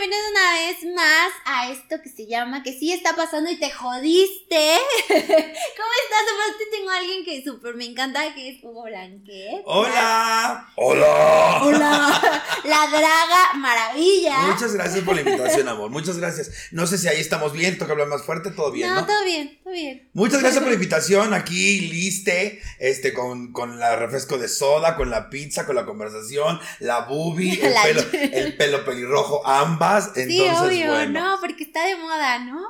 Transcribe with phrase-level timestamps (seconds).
[0.00, 3.70] bienvenidos una vez más a esto que se llama Que sí está pasando y te
[3.70, 4.78] jodiste.
[5.08, 6.24] ¿Cómo estás?
[6.34, 9.62] Aparte tengo a alguien que súper me encanta, que es Hugo Blanquet.
[9.66, 10.72] Hola.
[10.76, 11.60] Hola.
[11.62, 12.44] Hola.
[12.64, 14.38] La draga maravilla.
[14.46, 15.90] Muchas gracias por la invitación, amor.
[15.90, 16.50] Muchas gracias.
[16.70, 19.02] No sé si ahí estamos bien, toca hablar más fuerte, todo bien, ¿no?
[19.02, 20.08] No, todo bien, bien.
[20.12, 21.34] Muchas gracias por la invitación.
[21.34, 26.60] Aquí liste, este, con, con la refresco de soda, con la pizza, con la conversación,
[26.80, 30.08] la boobie, el, La- pelo, el pelo pelirrojo, ambas.
[30.16, 31.20] Entonces, sí, obvio, bueno.
[31.20, 32.60] no, porque está de moda, ¿no?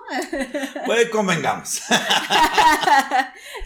[0.87, 1.81] Pues convengamos.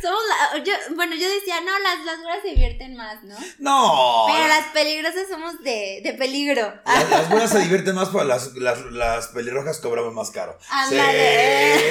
[0.02, 3.36] Somos la, yo, bueno, yo decía, no, las, las güeras se divierten más, ¿no?
[3.58, 4.26] No.
[4.32, 6.74] Pero las peligrosas somos de, de peligro.
[6.86, 10.58] Las, las buenas se divierten más, pero las, las, las pelirrojas cobramos más caro.
[10.70, 11.90] Ándale.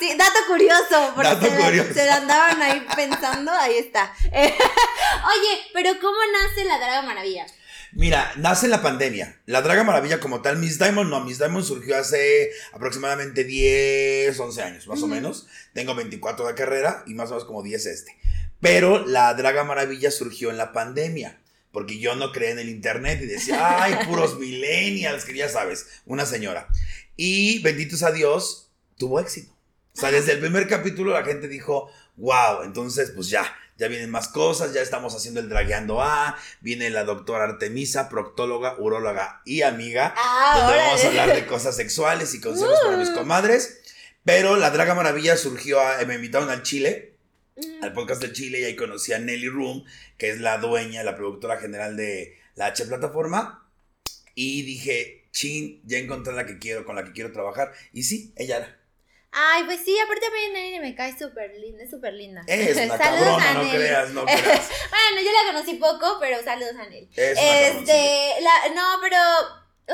[0.00, 1.94] Sí, dato curioso, porque Dato se, curioso.
[1.94, 4.12] se andaban ahí pensando, ahí está.
[4.32, 7.46] Oye, pero ¿cómo nace la Draga Maravilla?
[7.92, 9.40] Mira, nace en la pandemia.
[9.46, 14.62] La Draga Maravilla como tal, Miss Diamond no, Miss Diamond surgió hace aproximadamente 10, 11
[14.62, 15.14] años, más o Ujú.
[15.14, 15.46] menos.
[15.72, 18.18] Tengo 24 de carrera y más o menos como 10 este.
[18.60, 21.40] Pero la Draga Maravilla surgió en la pandemia.
[21.70, 25.86] Porque yo no creía en el internet y decía, ay, puros millennials, que ya sabes,
[26.06, 26.68] una señora.
[27.16, 29.54] Y benditos a Dios, tuvo éxito.
[29.98, 33.44] O sea, desde el primer capítulo la gente dijo, wow, entonces pues ya,
[33.78, 38.76] ya vienen más cosas, ya estamos haciendo el Dragueando A, viene la doctora Artemisa, proctóloga,
[38.78, 40.86] uróloga y amiga, Ah, donde órale.
[40.86, 43.14] vamos a hablar de cosas sexuales y consejos para mis Uh.
[43.14, 43.80] comadres.
[44.24, 47.14] Pero la Draga Maravilla surgió, a- me invitaron al Chile,
[47.56, 47.82] Mm.
[47.82, 49.84] al podcast del Chile, y ahí conocí a Nelly Room,
[50.16, 53.68] que es la dueña, la productora general de la H Plataforma,
[54.36, 58.32] y dije, chin, ya encontré la que quiero, con la que quiero trabajar, y sí,
[58.36, 58.78] ella era.
[59.30, 62.42] Ay, pues sí, aparte a mí Nelly me cae súper linda, es súper linda.
[62.46, 64.68] Es una Saludos cabrona, a no creas, no creas.
[64.90, 67.08] Bueno, yo la conocí poco, pero saludos a Nelly.
[67.14, 67.38] Es.
[67.38, 69.18] Este, la, no, pero,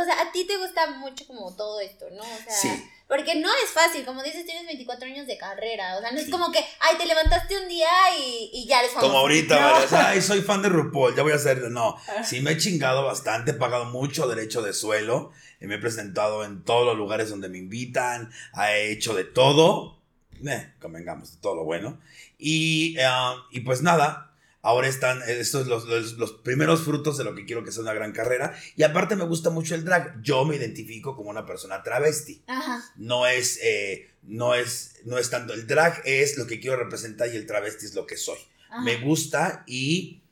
[0.00, 2.22] o sea, a ti te gusta mucho como todo esto, ¿no?
[2.22, 2.90] O sea, Sí.
[3.08, 6.30] porque no es fácil, como dices, tienes 24 años de carrera, o sea, no es
[6.30, 9.08] como que, ay, te levantaste un día y, y ya eres famoso.
[9.08, 9.98] Como ahorita, No.
[9.98, 11.58] Ay, soy fan de RuPaul, ya voy a hacer.
[11.72, 12.22] No, Ah.
[12.24, 15.32] sí me he chingado bastante, he pagado mucho derecho de suelo.
[15.66, 18.30] Me he presentado en todos los lugares donde me invitan.
[18.56, 19.98] He hecho de todo.
[20.46, 22.00] Eh, convengamos, de todo lo bueno.
[22.38, 23.06] Y, eh,
[23.50, 27.64] y pues nada, ahora están estos los, los, los primeros frutos de lo que quiero
[27.64, 28.54] que sea una gran carrera.
[28.76, 30.20] Y aparte me gusta mucho el drag.
[30.22, 32.42] Yo me identifico como una persona travesti.
[32.46, 32.82] Ajá.
[32.96, 37.28] no es, eh, no es, no es tanto, el drag es lo que quiero representar
[37.28, 38.38] y el travesti es lo que soy.
[38.70, 38.82] ajá.
[38.82, 40.22] Me gusta y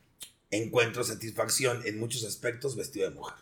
[0.51, 3.35] encuentro satisfacción en muchos aspectos vestido de mujer.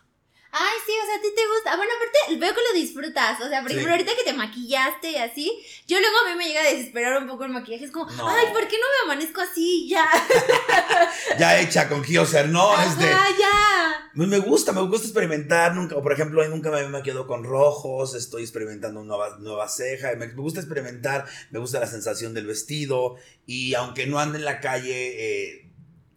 [0.54, 1.76] Ay, sí, o sea, a ti te gusta.
[1.76, 3.40] Bueno, aparte, veo que lo disfrutas.
[3.40, 3.78] O sea, por Sí.
[3.78, 5.50] ahorita que te maquillaste y así,
[5.86, 7.86] yo luego a mí me llega a desesperar un poco el maquillaje.
[7.86, 8.28] Es como, No.
[8.28, 9.88] ay, ¿por qué no me amanezco así?
[9.88, 10.04] Ya.
[11.38, 12.72] Ya hecha con Kioser, no.
[12.72, 14.10] Ajá, ya.
[14.14, 18.14] Me gusta, me gusta experimentar, nunca, o por ejemplo, nunca me, me quedo con rojos,
[18.14, 23.16] estoy experimentando nueva, nueva ceja, me, me gusta experimentar, me gusta la sensación del vestido,
[23.46, 25.70] y aunque no ande en la calle eh,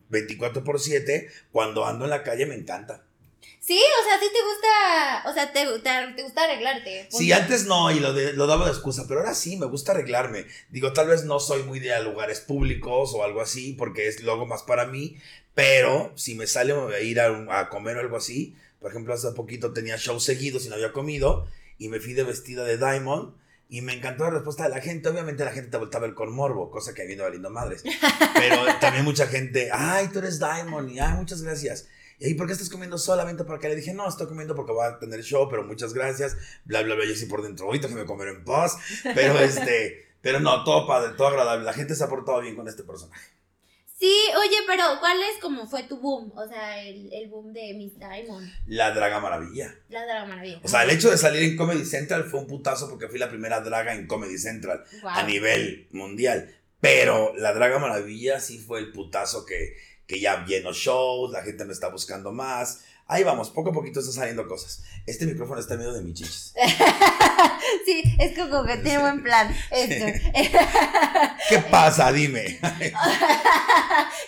[0.10, 3.06] 24 por 7, cuando ando en la calle me encanta.
[3.66, 7.08] Sí, o sea, a ti te gusta, o sea, te, te, te gusta arreglarte.
[7.10, 9.92] Sí, antes no, y lo, de- lo daba de excusa, pero ahora sí, me gusta
[9.94, 10.46] arreglarme.
[10.70, 14.22] Digo, tal vez no soy muy de a lugares públicos o algo así, porque es
[14.22, 15.18] luego más para mí,
[15.56, 19.32] pero si me sale a ir a, a comer o algo así, por ejemplo, hace
[19.32, 21.48] poquito tenía shows seguidos y no había comido,
[21.80, 23.34] y me fui de vestida de Diamond,
[23.68, 25.10] y me encantó la respuesta de la gente.
[25.10, 27.82] Obviamente la gente te voltaba a ver con morbo, cosa que viene valiendo madres.
[28.36, 31.88] Pero también mucha gente, ay, tú eres Diamond, y ay, muchas gracias.
[32.20, 34.86] ¿Y por qué estás comiendo solamente para que le dije, no, estoy comiendo porque voy
[34.86, 37.96] a tener show, pero muchas gracias, bla, bla, bla, yo sí por dentro, ahorita que
[37.96, 42.04] me comer en paz, pero este, pero no, todo padre, todo agradable, la gente se
[42.04, 43.36] ha portado bien con este personaje.
[43.98, 46.34] Sí, oye, pero ¿cuál es como fue tu boom?
[46.36, 48.52] O sea, el, el boom de Miss Diamond.
[48.66, 49.74] La Draga Maravilla.
[49.88, 50.60] La Draga Maravilla.
[50.64, 53.30] O sea, el hecho de salir en Comedy Central fue un putazo porque fui la
[53.30, 56.54] primera draga en Comedy Central a nivel mundial.
[56.82, 59.76] Pero la Draga Maravilla sí fue el putazo que,
[60.08, 62.82] que ya lleno shows, la gente me está buscando más.
[63.08, 64.84] Ahí vamos, poco a poquito están saliendo cosas.
[65.06, 66.54] Este micrófono está en medio de mis chichis.
[67.86, 69.56] sí, es como que tiene buen plan.
[69.70, 70.06] Esto.
[71.50, 72.12] ¿Qué pasa?
[72.12, 72.60] Dime.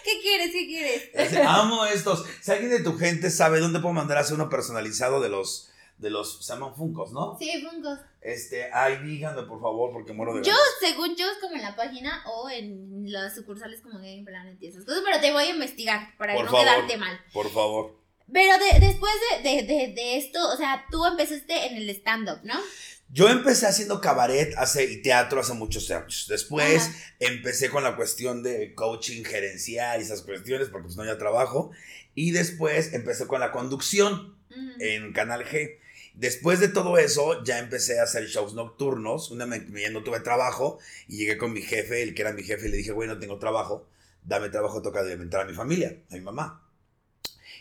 [0.04, 0.52] ¿Qué quieres?
[0.52, 1.48] ¿Qué quieres?
[1.48, 2.24] Amo estos.
[2.40, 5.72] Si alguien de tu gente sabe dónde puedo mandar a hacer uno personalizado de los,
[5.98, 7.36] de los, se llaman Funkos, ¿no?
[7.40, 7.98] Sí, Funkos.
[8.28, 10.64] Este, ay, díganme por favor, porque muero de Yo, ganas.
[10.82, 14.68] según yo, es como en la página o en las sucursales como Game Planet y
[14.68, 16.66] esas cosas, pero te voy a investigar para Por no favor.
[16.66, 17.18] quedarte mal.
[17.32, 17.96] Por favor.
[18.34, 22.40] Pero de- después de, de, de, de esto, o sea, tú empezaste en el stand-up,
[22.44, 22.56] ¿no?
[23.10, 26.26] Yo empecé haciendo cabaret hace, y teatro hace muchos años.
[26.28, 27.16] Después Ajá.
[27.22, 31.72] empecé con la cuestión de coaching gerencial y esas cuestiones, porque pues no había trabajo.
[32.14, 34.36] Y después empecé con la conducción
[34.82, 35.78] en Canal G.
[36.18, 39.30] Después de todo eso, ya empecé a hacer shows nocturnos.
[39.30, 42.68] Una vez no tuve trabajo y llegué con mi jefe, el que era mi jefe,
[42.68, 43.88] y le dije, güey, no tengo trabajo,
[44.24, 46.67] dame trabajo, toca alimentar a mi familia, a mi mamá.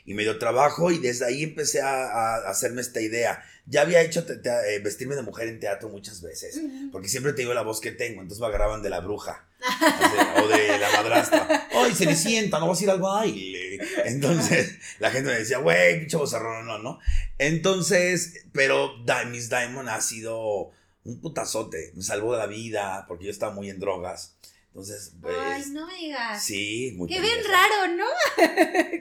[0.06, 3.42] Y me dio trabajo y desde ahí empecé a, a hacerme esta idea.
[3.66, 6.60] Ya había hecho te- te- eh, vestirme de mujer en teatro muchas veces,
[6.92, 10.40] porque siempre te digo la voz que tengo, entonces me agarraban de la bruja así,
[10.44, 11.68] o de la madrastra.
[11.74, 13.80] ¡Ay, Cenicienta, no vas a ir al baile!
[14.04, 17.00] Entonces la gente me decía, güey, pinche bozarrón, no, no.
[17.38, 18.92] Entonces, pero
[19.30, 20.70] Miss Diamond ha sido
[21.02, 24.36] un putazote, me salvó de la vida porque yo estaba muy en drogas.
[24.76, 25.34] Entonces, pues.
[25.40, 26.44] Ay, no me digas.
[26.44, 28.04] Sí, muy Qué bien raro, ¿no?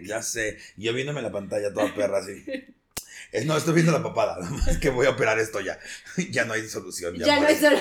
[0.07, 0.57] Ya sé.
[0.77, 2.45] Yo viéndome la pantalla toda perra así.
[3.33, 4.37] Es, no, estoy viendo la papada.
[4.39, 5.77] nada más que voy a operar esto ya.
[6.31, 7.17] Ya no hay solución.
[7.17, 7.75] Ya, no es solo.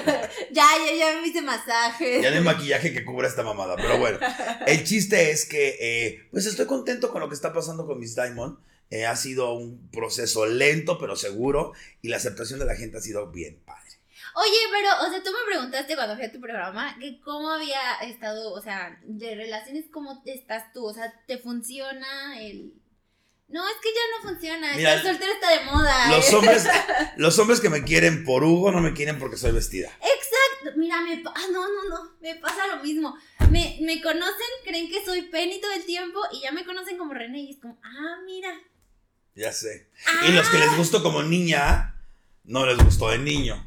[0.50, 2.20] Ya, ya, ya me hice masaje.
[2.20, 3.76] Ya no hay maquillaje que cubra esta mamada.
[3.76, 4.18] Pero bueno,
[4.66, 8.16] el chiste es que, eh, pues estoy contento con lo que está pasando con Miss
[8.16, 8.58] Diamond.
[8.90, 11.74] Eh, ha sido un proceso lento, pero seguro.
[12.02, 13.83] Y la aceptación de la gente ha sido bien padre.
[14.36, 17.94] Oye, pero, o sea, tú me preguntaste cuando fui a tu programa que cómo había
[18.02, 22.72] estado, o sea, de relaciones, cómo estás tú, o sea, ¿te funciona el...?
[23.46, 26.08] No, es que ya no funciona, Mira, estar soltera está de moda.
[26.08, 26.36] Los ¿eh?
[26.36, 26.66] hombres,
[27.16, 29.88] los hombres que me quieren por Hugo no me quieren porque soy vestida.
[30.00, 33.14] Exacto, mira, me ah, no, no, no, me pasa lo mismo.
[33.50, 37.14] Me, me conocen, creen que soy Penny todo el tiempo y ya me conocen como
[37.14, 38.52] René y es como, ah, mira.
[39.36, 39.90] Ya sé.
[40.06, 40.26] Ah.
[40.26, 41.93] Y los que les gustó como niña,
[42.44, 43.64] no les gustó de niño.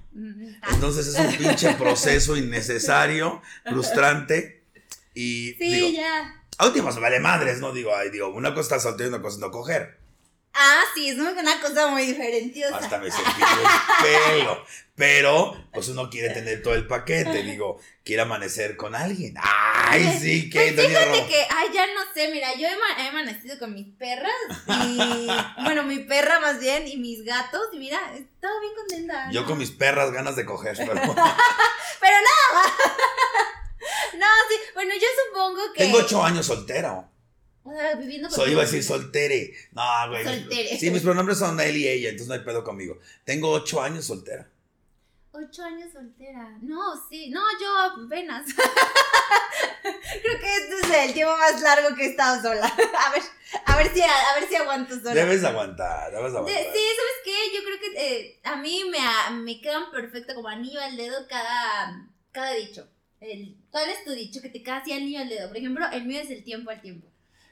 [0.72, 4.64] Entonces es un pinche proceso innecesario, frustrante.
[5.14, 6.44] Y Sí, digo, ya.
[6.58, 7.72] a últimas vale madres, ¿no?
[7.74, 9.98] Digo, ay, digo, una cosa es soltero y una cosa es no coger.
[10.60, 12.66] Ah, sí, es una cosa muy diferente.
[12.66, 12.78] o sea.
[12.80, 14.66] Hasta me cepillo el pelo.
[14.96, 17.44] Pero, pues uno quiere tener todo el paquete.
[17.44, 19.36] Digo, quiere amanecer con alguien.
[19.40, 23.60] Ay, sí, que Pues fíjate que, ay, ya no sé, mira, yo he, he amanecido
[23.60, 24.32] con mis perras
[24.88, 25.28] y,
[25.64, 29.30] bueno, mi perra más bien y mis gatos y mira, estaba bien contenta.
[29.32, 32.60] Yo con mis perras ganas de coger, pero Pero no,
[34.18, 35.84] no, sí, bueno, yo supongo que...
[35.84, 37.08] tengo ocho años soltero.
[37.68, 38.30] O sea, viviendo.
[38.30, 39.54] Soy, iba a decir soltere.
[39.74, 40.24] No, güey.
[40.24, 40.78] Soltere.
[40.80, 42.98] Sí, mis pronombres son él y ella, entonces no hay pedo conmigo.
[43.26, 44.48] Tengo ocho años soltera.
[45.34, 46.58] Ocho años soltera.
[46.62, 48.46] No, sí, no, yo apenas.
[49.84, 52.66] Creo que este es el tiempo más largo que he estado sola.
[52.76, 53.22] A ver,
[53.66, 55.14] a ver si, a, ver si aguanto sola.
[55.14, 56.64] Debes aguantar, debes De- aguantar.
[56.64, 57.56] sí, ¿sabes qué?
[57.56, 61.28] Yo creo que eh, a mí me, a- me quedan perfecto como anillo al dedo
[61.30, 62.88] cada, cada dicho.
[63.22, 65.48] El, ¿Cuál es tu dicho que te queda así anillo al dedo?
[65.48, 67.08] Por ejemplo, el mío es el tiempo al tiempo.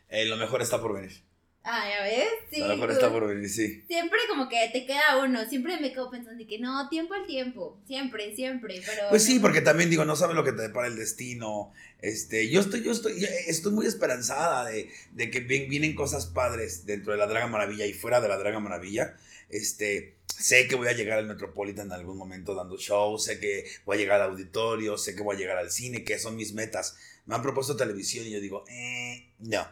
[0.10, 1.12] Eh, lo mejor está por venir.
[1.68, 2.28] Ah, ¿ya ves?
[2.52, 2.60] Sí.
[2.60, 3.84] lo mejor está por venir, sí.
[3.88, 5.50] Siempre como que te queda uno.
[5.50, 7.82] Siempre me quedo pensando de que no, tiempo al tiempo.
[7.88, 8.84] Siempre, siempre.
[8.86, 11.74] Pero Pues sí, porque también digo, no sabes lo que te depara el destino.
[12.02, 16.28] Este, yo estoy, yo estoy, yo estoy muy esperanzada de, de que ven- vienen cosas
[16.28, 19.18] padres dentro de la Draga Maravilla y fuera de la Draga Maravilla.
[19.50, 23.66] Este, sé que voy a llegar al Metropolitan en algún momento dando shows, sé que
[23.86, 26.54] voy a llegar al auditorio, sé que voy a llegar al cine, que son mis
[26.54, 26.96] metas.
[27.26, 29.68] Me han propuesto televisión y yo digo, eh, no.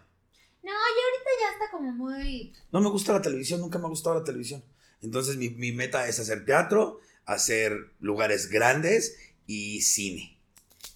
[0.64, 2.54] No, y ahorita ya está como muy...
[2.72, 4.64] No me gusta la televisión, nunca me ha gustado la televisión.
[5.02, 10.38] Entonces mi, mi meta es hacer teatro, hacer lugares grandes y cine.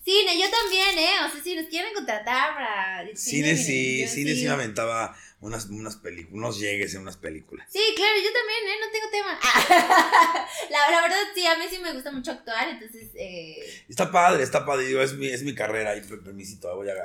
[0.05, 1.11] Cine, yo también, ¿eh?
[1.27, 3.15] O sea, si nos quieren contratar para...
[3.17, 7.17] Cine, miren, sí, yo cine sí me aventaba unas, unas películas, unos llegues en unas
[7.17, 7.67] películas.
[7.69, 8.79] Sí, claro, yo también, ¿eh?
[8.79, 9.39] No tengo tema.
[10.69, 13.09] la, la verdad, sí, a mí sí me gusta mucho actuar, entonces...
[13.15, 13.83] Eh...
[13.89, 16.95] Está padre, está padre, digo, es mi, es mi carrera, ahí, per- permisito, voy a,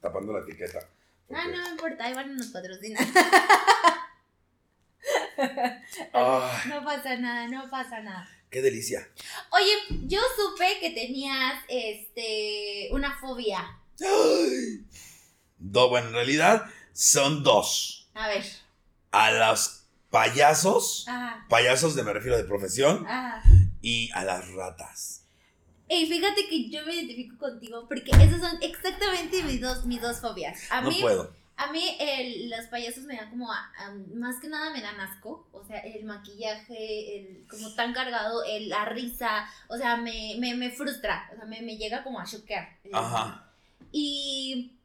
[0.00, 0.88] tapando la etiqueta.
[1.34, 2.98] Ah, no me importa, no nos patrocina.
[6.66, 8.28] No pasa nada, no pasa nada.
[8.50, 9.08] qué delicia.
[9.50, 9.72] Oye,
[10.06, 13.78] yo supe que tenías, este, una fobia.
[14.00, 14.84] Ay.
[15.58, 18.10] Do- bueno, en realidad son dos.
[18.14, 18.44] A ver.
[19.12, 21.06] A los payasos,
[21.48, 23.06] payasos de me refiero de profesión,
[23.80, 25.24] y a las ratas.
[25.92, 30.20] Ey, fíjate que yo me identifico contigo porque esas son exactamente mis dos, mis dos
[30.20, 30.56] fobias.
[30.70, 31.34] A No mí, puedo.
[31.56, 35.00] a mí el- los payasos me dan como, a- a- más que nada me dan
[35.00, 35.48] asco.
[35.52, 40.54] O sea, el maquillaje, el como tan cargado, el, la risa, o sea, me, me,
[40.54, 41.28] me frustra.
[41.32, 42.68] O sea, me, me llega como a choquear.
[42.92, 43.50] Ajá.
[43.90, 44.78] Y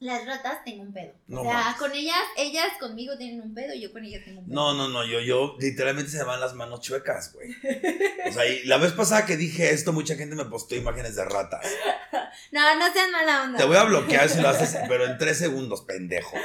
[0.00, 1.12] las ratas tengo un pedo.
[1.28, 4.40] No o sea, con ellas, ellas conmigo tienen un pedo y yo con ellas tengo
[4.40, 4.54] un pedo.
[4.54, 7.50] No, no, no, yo, yo literalmente se me van las manos chuecas, güey.
[8.28, 11.24] O sea, y la vez pasada que dije esto, mucha gente me postó imágenes de
[11.24, 11.66] ratas.
[12.50, 13.58] No, no sean mala onda.
[13.58, 16.36] Te voy a bloquear si lo haces, pero en tres segundos, pendejo.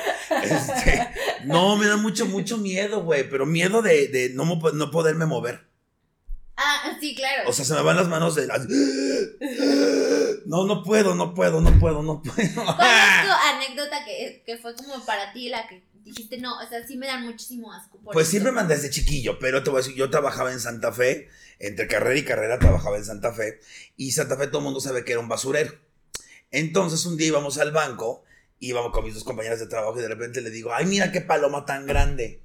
[0.44, 1.08] Este,
[1.46, 5.68] no, me da mucho, mucho miedo, güey, pero miedo de, de no, no poderme mover.
[6.62, 7.50] Ah, sí, claro.
[7.50, 8.68] O sea, se me van las manos de las...
[10.46, 12.36] No, no puedo, no puedo, no puedo, no puedo.
[12.36, 16.68] ¿Cuál es tu anécdota que, que fue como para ti la que dijiste, no, o
[16.68, 17.98] sea, sí me dan muchísimo asco.
[18.00, 18.32] por Pues eso"?
[18.32, 21.88] siempre me desde chiquillo, pero te voy a decir, yo trabajaba en Santa Fe, entre
[21.88, 23.60] carrera y carrera trabajaba en Santa Fe,
[23.96, 25.74] y Santa Fe todo el mundo sabe que era un basurero.
[26.52, 28.24] Entonces un día íbamos al banco,
[28.60, 31.22] íbamos con mis dos compañeras de trabajo y de repente le digo, ay, mira qué
[31.22, 32.42] paloma tan grande.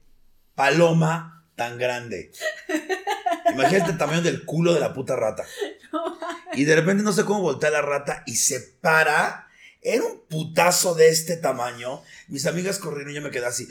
[0.54, 2.32] Paloma tan grande.
[3.52, 5.44] Imagínate el tamaño del culo de la puta rata.
[5.92, 6.18] No,
[6.54, 9.48] Y de repente no sé cómo voltea la rata y se para.
[9.80, 12.02] Era un putazo de este tamaño.
[12.28, 13.68] Mis amigas corrieron y yo me quedé así.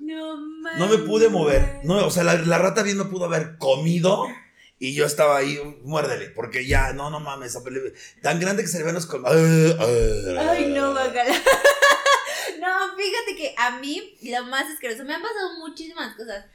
[0.00, 0.36] no,
[0.78, 1.80] No me pude mover.
[1.84, 4.26] No, o sea, la, la rata bien me pudo haber comido.
[4.78, 7.56] Y yo estaba ahí, muérdele, porque ya, no, no mames,
[8.22, 9.34] tan grande que se le ven los colmillos.
[9.80, 11.34] Ay, no, bacala.
[12.60, 16.46] No, fíjate que a mí lo más asqueroso, me han pasado muchísimas cosas,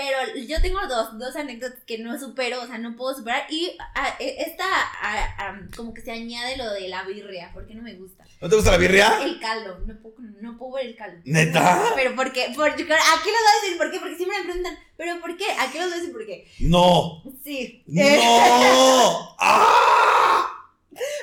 [0.00, 3.76] pero yo tengo dos, dos anécdotas que no supero, o sea, no puedo superar, y
[3.94, 7.82] a- e- esta a- a- como que se añade lo de la birria, porque no
[7.82, 8.24] me gusta.
[8.40, 9.22] ¿No te gusta la birria?
[9.22, 11.20] El caldo, no puedo, no puedo ver el caldo.
[11.26, 11.92] ¿Neta?
[11.94, 12.50] Pero ¿por qué?
[12.56, 15.44] Por, aquí les voy a decir por qué, porque siempre me preguntan, ¿pero por qué?
[15.58, 16.48] Aquí les voy a decir por qué.
[16.60, 17.22] No.
[17.44, 17.82] Sí.
[17.86, 18.02] No.
[19.38, 20.46] ¡Ah!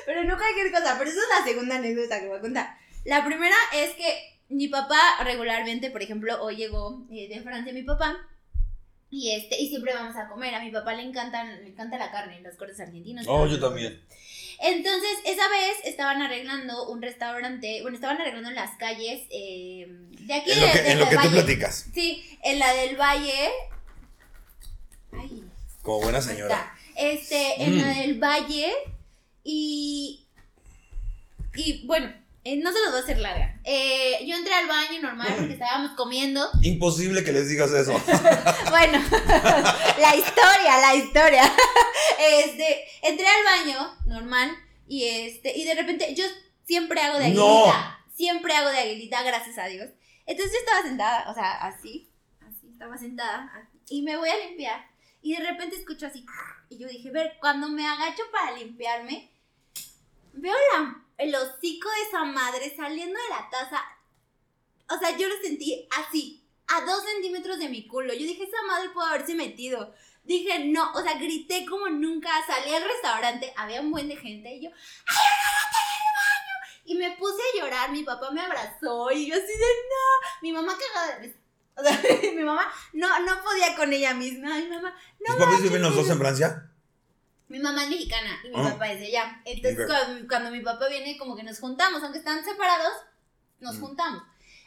[0.06, 2.76] Pero no cualquier cosa, pero esa es la segunda anécdota que voy a contar.
[3.04, 7.82] La primera es que mi papá regularmente, por ejemplo, hoy llegó eh, de Francia mi
[7.82, 8.16] papá
[9.10, 10.54] y este y siempre vamos a comer.
[10.54, 13.26] A mi papá le encantan le encanta la carne, los cortes argentinos.
[13.28, 14.00] Oh, yo también.
[14.60, 20.34] Entonces, esa vez estaban arreglando un restaurante, bueno, estaban arreglando en las calles eh, de
[20.34, 21.86] aquí En lo que, de- en lo que tú platicas.
[21.94, 23.48] Sí, en la del Valle.
[25.12, 25.44] Ay,
[25.82, 26.74] Como buena señora.
[26.96, 27.80] Este, en Mm.
[27.80, 28.72] la del Valle.
[29.44, 30.24] Y.
[31.54, 32.12] Y bueno,
[32.48, 33.60] eh, no se los voy a hacer larga.
[33.62, 36.48] Eh, yo entré al baño normal porque estábamos comiendo.
[36.62, 37.92] Imposible que les digas eso.
[38.70, 38.98] Bueno,
[40.00, 41.52] la historia, la historia.
[42.18, 44.50] Este, entré al baño normal
[44.86, 46.24] y este, y de repente yo
[46.64, 47.44] siempre hago de aguilita.
[47.44, 47.98] No.
[48.14, 49.90] Siempre hago de aguilita, gracias a Dios.
[50.24, 54.46] Entonces yo estaba sentada, o sea, así, así, estaba sentada, así, y me voy a
[54.46, 54.86] limpiar.
[55.20, 56.24] Y de repente escucho así,
[56.70, 59.30] y yo dije, ver, cuando me agacho para limpiarme,
[60.32, 63.82] veo la, el hocico de esa madre saliendo de la taza.
[64.90, 68.14] O sea, yo lo sentí así, a dos centímetros de mi culo.
[68.14, 69.92] Yo dije, esa madre pudo haberse metido.
[70.24, 72.30] Dije, no, o sea, grité como nunca.
[72.46, 74.70] Salí al restaurante, había un buen de gente y yo,
[75.06, 75.16] ¡ay!
[76.84, 80.28] Y me puse a llorar, mi papá me abrazó y yo así de, no.
[80.40, 81.36] Mi mamá cagada de.
[81.76, 82.00] O sea,
[82.34, 84.54] mi mamá no, no podía con ella misma.
[84.54, 84.94] Ay, mamá,
[85.24, 86.70] ¿Tus papás viven los dos en Francia?
[87.48, 88.70] Mi mamá es mexicana y mi Ah.
[88.72, 89.40] papá es de allá.
[89.44, 89.86] Entonces, Ok.
[89.86, 92.92] cuando, cuando mi papá viene, como que nos juntamos, aunque están separados,
[93.60, 93.80] nos Mm.
[93.80, 94.22] juntamos.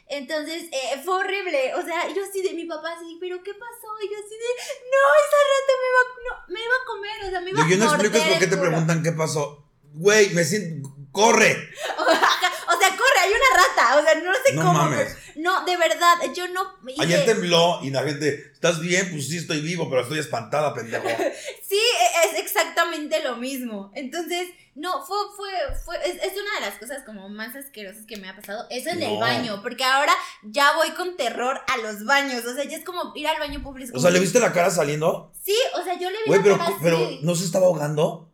[0.08, 1.74] Entonces, eh, fue horrible.
[1.74, 3.88] O sea, yo así de mi papá, así, ¿pero qué pasó?
[4.02, 4.50] Y yo así de,
[4.90, 6.02] no, esa rata me va,
[6.46, 8.18] no, me iba a comer, o sea, me iba Lo que yo no a explico
[8.28, 9.64] por qué te preguntan qué pasó.
[9.94, 10.88] Güey, me siento.
[11.12, 11.56] ¡Corre!
[12.74, 13.96] O sea, corre, hay una rata.
[13.98, 14.72] O sea, no sé No cómo.
[14.72, 15.16] mames.
[15.34, 16.62] Pero- no, de verdad, yo no.
[16.88, 18.50] hice- Ayer tembló y la gente.
[18.52, 19.10] ¿Estás bien?
[19.10, 21.04] Pues sí, estoy vivo, pero estoy espantada, pendejo.
[21.72, 23.90] Sí, e- es exactamente lo mismo.
[23.94, 25.48] Entonces, no, fue, fue,
[25.84, 28.66] fue, es, es una de las cosas como más asquerosas que me ha pasado.
[28.68, 30.12] Eso en el baño, porque ahora
[30.42, 32.44] ya voy con terror a los baños.
[32.44, 33.96] O sea, ya es como ir al baño público.
[33.96, 35.32] O sea, ¿le viste la cara saliendo?
[35.42, 36.78] Sí, o sea, yo le vi la pero, cara así.
[36.82, 38.30] pero ¿no se estaba ahogando?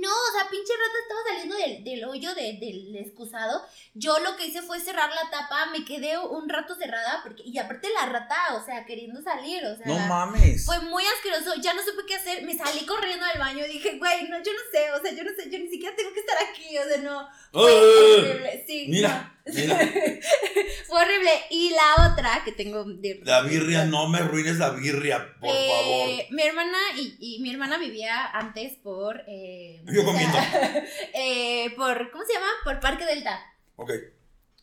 [0.00, 3.62] No, o sea, pinche rata estaba saliendo del, del hoyo de- del excusado.
[3.94, 7.58] Yo lo que hice fue cerrar la tapa, me quedé un rato cerrada, porque, y
[7.58, 9.86] aparte la rata, o sea, queriendo salir, o sea.
[9.86, 10.64] No mames.
[10.64, 13.98] Fue muy asqueroso, ya no supe qué hacer, me salí corriendo del baño y dije,
[13.98, 16.20] güey, no, yo no sé, o sea, yo no sé, yo ni siquiera tengo que
[16.20, 17.28] estar aquí, o sea, no.
[17.52, 18.86] Fue horrible, sí.
[18.88, 19.52] Mira, no.
[19.54, 19.78] mira.
[20.86, 21.30] Fue horrible.
[21.50, 23.20] Y la otra que tengo de...
[23.24, 26.08] La birria, no me arruines la birria, por Eh, favor.
[26.36, 29.22] Mi hermana y, y mi hermana vivía antes por...
[29.28, 30.02] eh, Yo
[31.14, 32.46] eh, por, ¿cómo se llama?
[32.64, 33.40] Por Parque Delta.
[33.76, 33.92] Ok.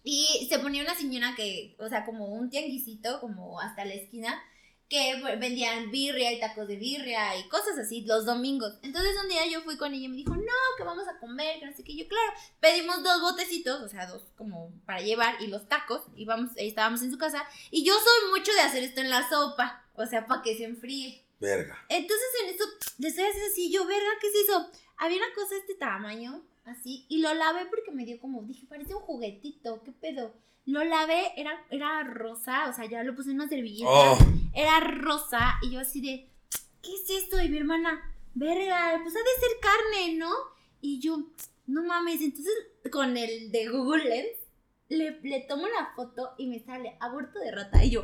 [0.03, 4.41] Y se ponía una señora que, o sea, como un tianguisito, como hasta la esquina,
[4.89, 8.79] que vendían birria y tacos de birria y cosas así los domingos.
[8.83, 11.59] Entonces un día yo fui con ella y me dijo, no, que vamos a comer,
[11.59, 11.95] que no sé qué.
[11.95, 12.31] Yo, claro,
[12.61, 17.01] pedimos dos botecitos, o sea, dos como para llevar y los tacos, y vamos, estábamos
[17.01, 17.43] en su casa.
[17.69, 20.63] Y yo soy mucho de hacer esto en la sopa, o sea, para que se
[20.63, 21.25] enfríe.
[21.39, 21.85] Verga.
[21.89, 22.63] Entonces en eso
[22.97, 24.71] le estoy haciendo así, yo, verga, ¿qué es eso?
[24.97, 28.65] Había una cosa de este tamaño, así, y lo lavé porque me dio como, dije,
[28.67, 30.33] parece un juguetito, ¿qué pedo?
[30.65, 34.17] Lo lavé, era, era rosa, o sea, ya lo puse en una servilleta, Oh,
[34.53, 36.29] era rosa, y yo así de,
[36.81, 37.41] ¿qué es esto?
[37.41, 38.01] Y mi hermana,
[38.33, 40.31] verga, pues ha de ser carne, ¿no?
[40.81, 41.19] Y yo,
[41.67, 42.53] no mames, entonces
[42.91, 44.37] con el de Google Lens,
[44.89, 48.01] le, le tomo la foto y me sale aborto de rata, y yo,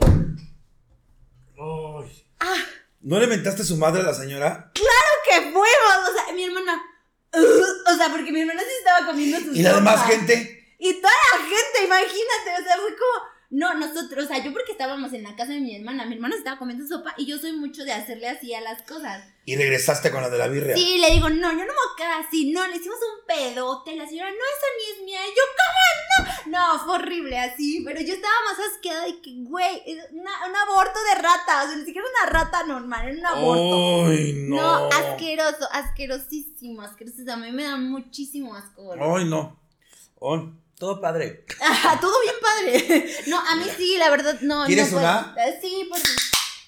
[1.58, 2.26] Ay.
[2.40, 2.64] ah,
[3.04, 4.72] ¿No le mentaste a su madre a la señora?
[4.74, 6.82] que fuimos, o sea, mi hermana,
[7.34, 10.76] "Ugh", o sea, porque mi hermana sí estaba comiendo sus ¿Y la demás gente?
[10.80, 14.72] Y toda la gente, imagínate, o sea, fue como, No, nosotros, o sea, yo porque
[14.72, 17.52] estábamos en la casa de mi hermana, mi hermana estaba comiendo sopa y yo soy
[17.54, 19.24] mucho de hacerle así a las cosas.
[19.46, 20.76] Y regresaste con la de la birria.
[20.76, 24.08] Sí, le digo, no, yo no me quedar así, no, le hicimos un pedote, la
[24.08, 26.58] señora, no, esa ni es mía, y yo, ¿cómo no?
[26.58, 29.84] No, fue horrible así, pero yo estaba más asqueada de que, güey,
[30.14, 34.06] una- un aborto de rata, o sea, ni siquiera una rata normal, era un aborto.
[34.10, 34.56] Ay, no.
[34.56, 37.34] No, asqueroso, asquerosísimo, asquerosísimo.
[37.34, 38.82] A mí me da muchísimo asco.
[38.84, 39.00] güey.
[39.00, 39.60] Ay, no.
[40.22, 40.50] Ay,
[40.84, 41.46] todo padre.
[41.62, 43.10] Ajá, todo bien padre.
[43.28, 44.66] No, a mí sí, la verdad, no.
[44.66, 45.34] ¿Quieres no una?
[45.38, 45.98] Eh, Sí, por.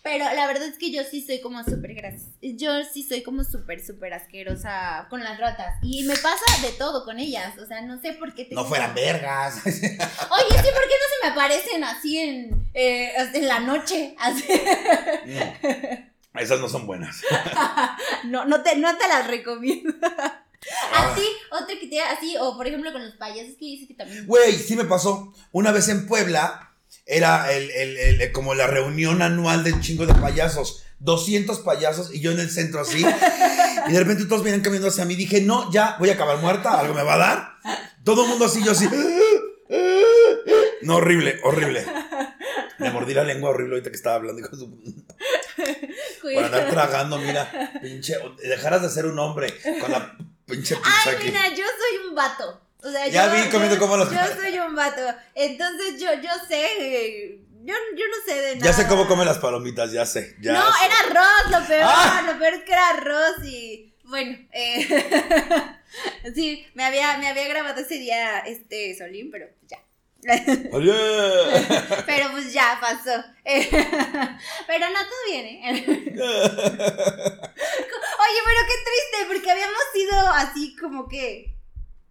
[0.03, 2.27] Pero la verdad es que yo sí soy como súper grasa.
[2.41, 5.75] Yo sí soy como súper, súper asquerosa con las ratas.
[5.81, 7.57] Y me pasa de todo con ellas.
[7.57, 8.61] O sea, no sé por qué tengo...
[8.61, 9.57] No fueran vergas.
[9.65, 14.15] Oye, sí, ¿por qué no se me aparecen así en, eh, en la noche?
[14.19, 14.45] Así.
[15.25, 16.37] Mm.
[16.39, 17.21] Esas no son buenas.
[18.25, 19.93] No, no te, no te las recomiendo.
[20.91, 21.11] Ah.
[21.13, 24.25] Así, otra que te así, o por ejemplo con los payasos que dice que también.
[24.25, 25.33] Güey, sí me pasó.
[25.51, 26.71] Una vez en Puebla,
[27.05, 30.81] era el, el- el- como la reunión anual del chingo de payasos.
[30.99, 33.05] 200 payasos y yo en el centro así.
[33.87, 35.15] Y de repente todos vienen caminando hacia mí.
[35.15, 37.49] Dije, no, ya voy a acabar muerta, algo me va a dar.
[38.03, 38.87] Todo el mundo así, yo así.
[40.81, 41.85] No, horrible, horrible.
[42.79, 44.41] Me mordí la lengua horrible ahorita que estaba hablando.
[44.41, 44.95] de su-
[46.21, 48.15] Por andar tragando, mira, pinche.
[48.43, 51.25] Dejaras de ser un hombre con la pinche Ay, aquí.
[51.27, 52.61] mira, yo soy un vato.
[52.83, 55.01] O sea, Ya yo, vi comiendo como los- Yo soy un vato.
[55.33, 57.39] Entonces yo, yo sé.
[57.63, 58.65] Yo, yo no sé de nada.
[58.67, 60.35] Ya sé cómo come las palomitas, ya sé.
[60.39, 60.85] Ya no, sé.
[60.85, 61.83] era arroz, lo peor.
[61.83, 62.23] Ah.
[62.27, 63.91] Lo peor es que era arroz y.
[64.03, 64.87] Bueno, eh,
[66.35, 69.79] sí, me había, me había grabado ese día este Solín, pero ya.
[70.71, 70.93] Oye.
[72.05, 73.23] Pero pues ya pasó.
[73.43, 75.85] Pero no, todo bien, ¿eh?
[78.17, 81.55] Oye, pero qué triste, porque habíamos sido así como que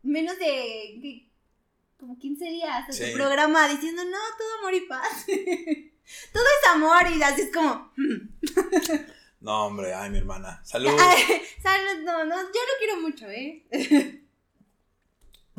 [0.03, 1.27] menos de
[1.99, 3.13] como 15 días a Sí.
[3.15, 5.25] programa diciendo, no, todo amor y paz.
[6.33, 7.93] todo es amor y así es como,
[9.41, 10.61] No, hombre, ay, mi hermana.
[10.65, 10.93] Salud.
[11.01, 12.01] ay, ¿sabes?
[12.05, 13.65] No, no, yo lo quiero mucho, ¿eh?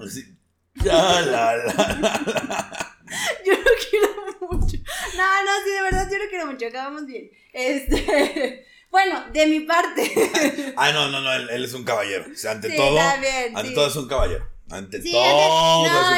[0.10, 0.38] Sí.
[0.84, 2.96] Ya, la, la.
[3.46, 4.08] Yo lo quiero
[4.52, 4.78] mucho.
[5.18, 7.30] No, no, sí, de verdad, yo lo quiero mucho, acabamos bien.
[7.54, 10.74] Este, bueno, de mi parte.
[10.76, 12.26] Ah, no, no, no, él, él es un caballero.
[12.32, 13.74] O sea, ante sí, todo, ante sí.
[13.74, 14.48] todo es un caballero.
[14.70, 15.50] Ante Sí, todo ante- es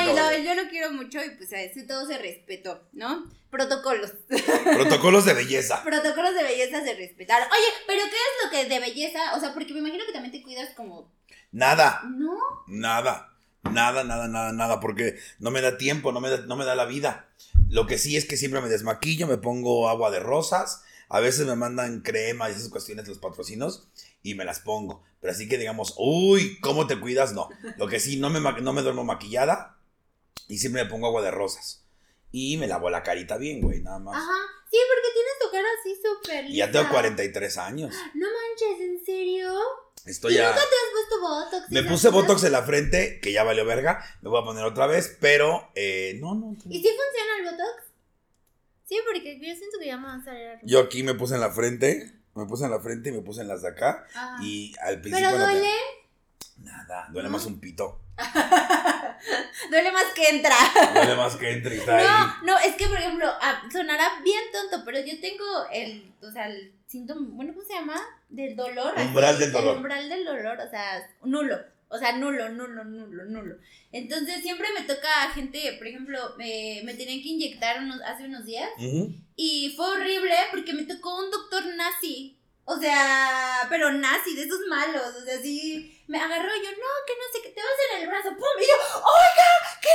[0.07, 3.29] no, un lo- yo lo quiero mucho y pues a ese todo se respetó, ¿no?
[3.51, 4.13] Protocolos.
[4.63, 5.83] Protocolos de belleza.
[5.83, 7.47] Protocolos de belleza se respetaron.
[7.51, 9.35] Oye, pero ¿qué es lo que de belleza?
[9.35, 11.11] O sea, porque me imagino que también te cuidas como,
[11.51, 12.37] Nada, ¿no?
[12.67, 13.33] nada.
[13.71, 16.75] Nada, nada, nada, nada, porque no me da tiempo, no me da, no me da
[16.75, 17.29] la vida.
[17.69, 21.45] Lo que sí es que siempre me desmaquillo, me pongo agua de rosas, a veces
[21.45, 23.87] me mandan crema y esas cuestiones de los patrocinos
[24.23, 25.03] y me las pongo.
[25.19, 27.33] Pero así que digamos, uy, ¿cómo te cuidas?
[27.33, 27.49] No.
[27.77, 29.77] Lo que sí, no me, no me duermo maquillada
[30.47, 31.83] y siempre me pongo agua de rosas.
[32.31, 34.15] Y me lavo la carita bien, güey, nada más.
[34.15, 34.37] Ajá.
[34.69, 36.93] Sí, porque tienes tu cara así súper Y ya tengo lisa.
[36.93, 37.95] 43 años.
[38.13, 39.53] No manches, ¿en serio?
[40.07, 41.71] Estoy ¿Y nunca te has puesto botox?
[41.71, 42.11] Me puse cosas?
[42.13, 44.03] botox en la frente, que ya valió verga.
[44.21, 46.55] Me voy a poner otra vez, pero eh, no, no.
[46.69, 47.83] ¿Y si funciona el botox?
[48.85, 50.59] Sí, porque yo siento que ya me va a salir.
[50.63, 53.41] Yo aquí me puse en la frente, me puse en la frente y me puse
[53.41, 54.07] en las de acá.
[54.13, 54.37] Ajá.
[54.41, 55.29] Y al principio.
[55.29, 55.73] ¿Pero duele?
[56.59, 57.33] Nada, duele ¿No?
[57.33, 57.99] más un pito.
[59.69, 60.55] duele más que entra.
[60.93, 62.05] Duele más que entre y está ahí.
[62.05, 66.31] No, no, es que por ejemplo, ah, sonará bien tonto, pero yo tengo el, o
[66.31, 68.01] sea, el síntoma, bueno, ¿cómo se llama?
[68.29, 68.93] Del dolor.
[68.95, 69.71] así, Umbral del dolor.
[69.71, 71.57] El umbral del dolor, o sea, nulo.
[71.89, 73.55] O sea, nulo, nulo, nulo, nulo.
[73.93, 78.45] Entonces siempre me toca gente, por ejemplo, me, me tenían que inyectar unos, hace unos
[78.45, 79.13] días Ujú.
[79.37, 82.36] y fue horrible porque me tocó un doctor nazi.
[82.69, 85.15] O sea, pero nazi, de esos malos.
[85.15, 88.01] O sea, sí, me agarró y yo, no, que no sé, que te vas en
[88.01, 89.87] el brazo, pum, y yo, oiga, ¿qué?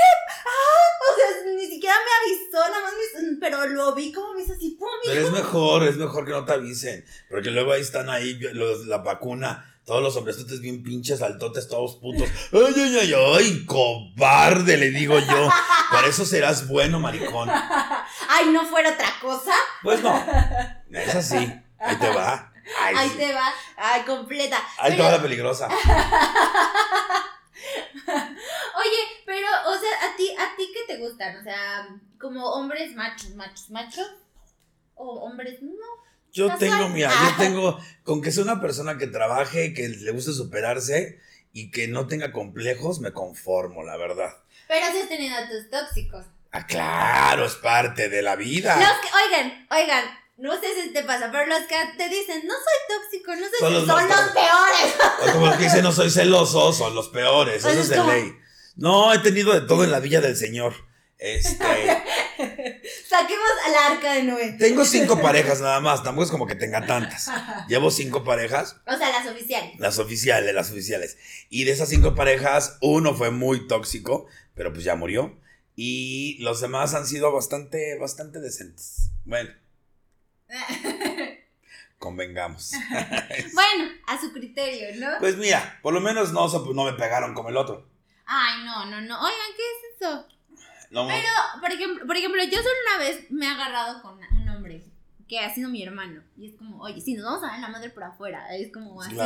[0.46, 4.42] Ah, o sea, ni siquiera me avisó, nada más me pero lo vi como me
[4.42, 7.04] hizo así, pum, Pero yo, es mejor, es mejor que no te avisen.
[7.28, 9.68] Porque luego ahí están ahí los, la vacuna.
[9.84, 12.26] Todos los hombresotes bien pinches, altotes, todos putos.
[12.52, 15.48] Ay, ay, ay, ay, cobarde, le digo yo.
[15.90, 17.50] Para eso serás bueno, maricón.
[18.28, 19.52] ay, no fuera otra cosa.
[19.82, 20.24] Pues no.
[20.90, 21.52] Es así.
[21.78, 22.51] Ahí te va.
[22.80, 23.16] Ay, Ahí sí.
[23.18, 24.58] te va, ay, completa.
[24.78, 25.68] Ahí te va la peligrosa.
[28.06, 31.36] Oye, pero, o sea, ¿a ti, ¿a ti qué te gustan?
[31.36, 34.06] O sea, como hombres machos, machos, machos.
[34.94, 35.72] O hombres, no.
[36.32, 36.70] Yo Casual.
[36.70, 41.20] tengo, mira, yo tengo, con que sea una persona que trabaje, que le guste superarse
[41.52, 44.30] y que no tenga complejos, me conformo, la verdad.
[44.68, 46.24] Pero si has tenido a tus tóxicos.
[46.52, 48.76] Ah, claro, es parte de la vida.
[48.76, 50.04] Los que, oigan, oigan,
[50.42, 53.58] no sé si te pasa, pero los que te dicen, no soy tóxico, no soy
[53.60, 54.94] Son son, los los, más peores.
[55.28, 57.90] O como los que dicen, no soy celoso, son los peores, Pues eso es es
[57.90, 58.32] de como- ley.
[58.74, 60.74] No, he tenido de todo en la villa del Señor.
[61.16, 61.54] Este,
[63.08, 64.56] Saquemos al arca de Noé.
[64.58, 67.30] Tengo cinco parejas nada más, tampoco es como que tenga tantas.
[67.68, 68.76] Llevo cinco parejas.
[68.88, 69.78] O sea, las oficiales.
[69.78, 71.18] Las oficiales, las oficiales.
[71.50, 74.26] Y de esas cinco parejas, uno fue muy tóxico,
[74.56, 75.38] pero pues ya murió.
[75.76, 79.10] Y los demás han sido bastante, bastante decentes.
[79.24, 79.61] Bueno.
[81.98, 82.72] Convengamos.
[83.54, 85.18] bueno, a su criterio, ¿no?
[85.20, 87.88] Pues mira, por lo menos no, no me pegaron como el otro.
[88.26, 89.20] Ay, no, no, no.
[89.20, 90.26] Oigan, ¿qué es eso?
[90.90, 91.28] No, Pero,
[91.60, 94.22] por ejemplo, por ejemplo, yo solo una vez me he agarrado con
[95.32, 96.22] que ha sido mi hermano.
[96.36, 98.54] Y es como, oye, sí, nos vamos a dar la madre por afuera.
[98.54, 99.16] Es como así.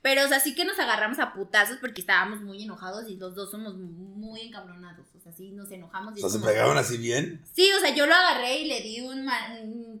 [0.00, 3.34] Pero, o sea, sí que nos agarramos a putazos porque estábamos muy enojados y los
[3.34, 5.08] dos somos muy encabronados.
[5.16, 6.16] O sea, sí nos enojamos.
[6.16, 7.42] Y o sea, ¿se pegaban así bien?
[7.52, 9.28] Sí, o sea, yo lo agarré y le di un,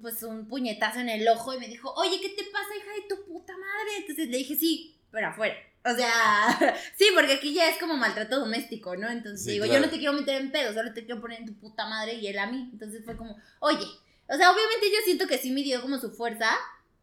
[0.00, 3.16] pues, un puñetazo en el ojo y me dijo, oye, ¿qué te pasa, hija de
[3.16, 3.96] tu puta madre?
[3.98, 5.56] Entonces le dije, sí, pero afuera.
[5.84, 9.10] O sea, sí, porque aquí ya es como maltrato doméstico, ¿no?
[9.10, 11.54] Entonces digo, yo no te quiero meter en pedo, solo te quiero poner en tu
[11.54, 12.70] puta madre y él a mí.
[12.72, 13.84] Entonces fue como, oye,
[14.28, 16.50] o sea, obviamente yo siento que sí me dio como su fuerza.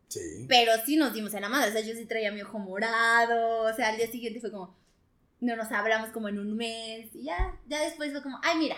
[0.07, 0.45] Sí.
[0.47, 1.69] Pero sí nos dimos en la madre.
[1.69, 3.62] O sea, yo sí traía mi ojo morado.
[3.62, 4.77] O sea, al día siguiente fue como.
[5.39, 7.09] No nos hablamos como en un mes.
[7.13, 8.77] Y ya, ya después fue como, ay, mira.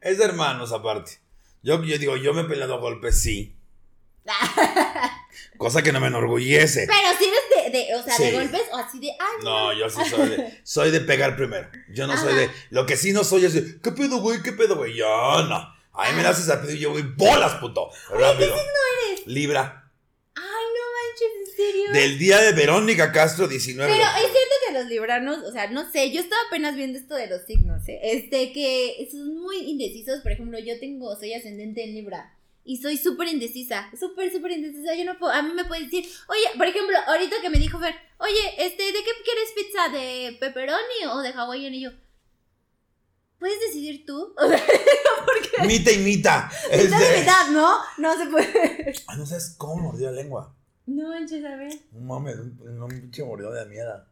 [0.00, 1.20] Es de hermanos aparte.
[1.62, 3.56] Yo, yo digo, yo me he peleado a golpes, sí.
[5.56, 6.86] Cosa que no me enorgullece.
[6.86, 9.72] Pero si eres de, de o sea, de golpes o así de, ay, no.
[9.72, 11.68] yo sí soy de, soy de pegar primero.
[11.92, 14.42] Yo no soy de, lo que sí no soy es de, ¿qué pedo, güey?
[14.42, 14.94] ¿Qué pedo, güey?
[14.94, 15.06] Yo
[15.44, 15.77] no.
[16.00, 17.90] Ay, me haces a pedir y yo voy bolas, puto.
[18.08, 18.38] Rápido.
[18.38, 19.26] ¿Qué signo eres?
[19.26, 19.90] Libra.
[20.36, 21.92] Ay, no manches, ¿en serio?
[21.92, 23.92] Del día de Verónica Castro, 19.
[23.92, 27.16] Pero es cierto que los libranos, o sea, no sé, yo estaba apenas viendo esto
[27.16, 27.98] de los signos, ¿eh?
[28.00, 30.20] Este, que son muy indecisos.
[30.20, 32.32] Por ejemplo, yo tengo, soy ascendente en Libra.
[32.64, 34.94] Y soy súper indecisa, súper, súper indecisa.
[34.94, 37.80] Yo no puedo, a mí me puede decir, oye, por ejemplo, ahorita que me dijo
[37.80, 39.88] Fer, oye, este, ¿de qué quieres pizza?
[39.88, 41.74] ¿De pepperoni o de hawaiian?
[41.74, 41.90] Y yo,
[43.38, 44.34] ¿Puedes decidir tú?
[44.36, 44.62] Porque...
[45.66, 46.50] Mita y mita.
[46.70, 47.18] Es de...
[47.20, 47.78] mitad, ¿no?
[47.98, 48.94] No se puede.
[49.06, 50.54] Ah, no sabes cómo mordió la lengua.
[50.86, 51.72] No manches, a ver.
[51.92, 54.08] Un mames, un, un pinche mordió de mierda.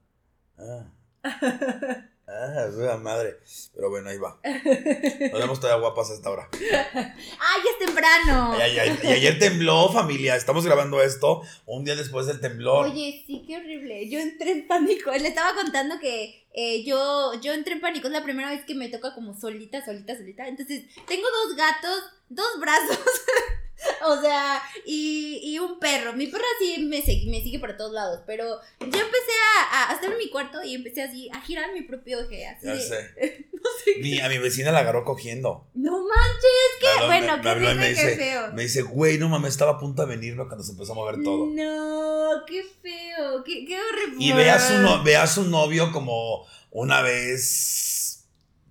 [0.58, 0.84] Ah.
[2.28, 3.36] Ah, la madre.
[3.72, 4.40] Pero bueno, ahí va.
[4.44, 6.48] Nos vemos todavía guapas a esta hora.
[6.52, 8.56] ¡Ay, es temprano!
[8.58, 10.34] Y, ayer tembló, familia.
[10.34, 12.86] Estamos grabando esto un día después del temblor.
[12.86, 14.08] Oye, sí, qué horrible.
[14.10, 15.12] Yo entré en pánico.
[15.12, 18.06] Le estaba contando que eh, yo, yo entré en pánico.
[18.08, 20.48] Es la primera vez que me toca como solita, solita, solita.
[20.48, 22.98] Entonces, tengo dos gatos, dos brazos.
[24.06, 26.12] o sea, y, y, un perro.
[26.14, 28.44] Mi perro sí me, sigue, me sigue por todos lados, pero
[28.80, 29.32] yo empecé
[29.72, 32.46] a, a, estar en mi cuarto y empecé así a girar mi propio eje.
[32.46, 33.46] Así ya sé.
[33.52, 35.66] no sé a mi vecina la agarró cogiendo.
[35.74, 38.52] No manches, que bueno, me, me, dice, feo.
[38.52, 41.22] Me dice, güey, no mames, estaba a punto de venirlo cuando se empezó a mover
[41.22, 41.46] todo.
[41.46, 44.24] No, qué feo, qué, qué horrible.
[44.24, 48.26] Y ve a, su no, ve a su novio como una vez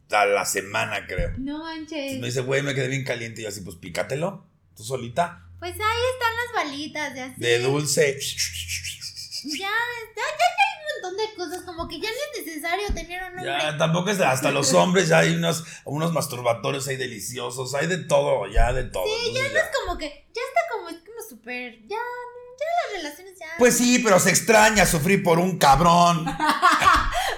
[0.10, 1.32] a la semana, creo.
[1.38, 2.20] No manches.
[2.20, 3.42] me dice, güey, me quedé bien caliente.
[3.42, 4.55] Y yo así, pues pícatelo.
[4.76, 5.42] ¿Tú solita?
[5.60, 7.34] Pues ahí están las balitas de así.
[7.38, 8.20] De dulce.
[9.46, 9.70] Ya, ya,
[10.16, 13.46] ya, hay un montón de cosas, como que ya no es necesario tener un nombre.
[13.46, 18.00] Ya, tampoco es hasta los hombres, ya hay unos, unos masturbatorios ahí deliciosos, hay de
[18.00, 19.06] todo, ya de todo.
[19.06, 22.92] Sí, ya no es como que, ya está como, es como súper, ya, ya las
[23.04, 23.46] relaciones ya.
[23.58, 26.26] Pues sí, pero se extraña sufrir por un cabrón.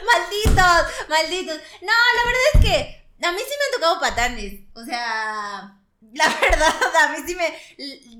[0.07, 1.57] malditos, malditos.
[1.81, 5.77] No, la verdad es que a mí sí me han tocado patanes, o sea
[6.13, 7.53] la verdad, a mí sí me.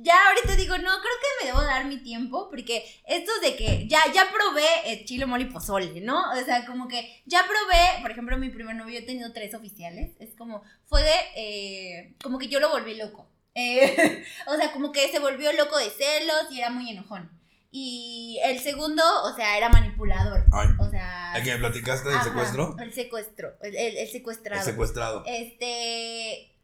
[0.03, 3.87] Ya ahorita digo, no, creo que me debo dar mi tiempo, porque esto de que
[3.87, 6.31] ya, ya probé el chile mole y pozole, ¿no?
[6.31, 10.15] O sea, como que ya probé, por ejemplo, mi primer novio, he tenido tres oficiales.
[10.19, 11.13] Es como, fue de.
[11.35, 13.29] Eh, como que yo lo volví loco.
[13.55, 17.31] Eh, o sea, como que se volvió loco de celos y era muy enojón.
[17.69, 20.45] Y el segundo, o sea, era manipulador.
[20.79, 21.33] o sea.
[21.33, 22.75] ¿A quién platicaste del secuestro?
[22.79, 24.61] El secuestro, el, el secuestrado.
[24.61, 25.23] El secuestrado.
[25.25, 26.56] Este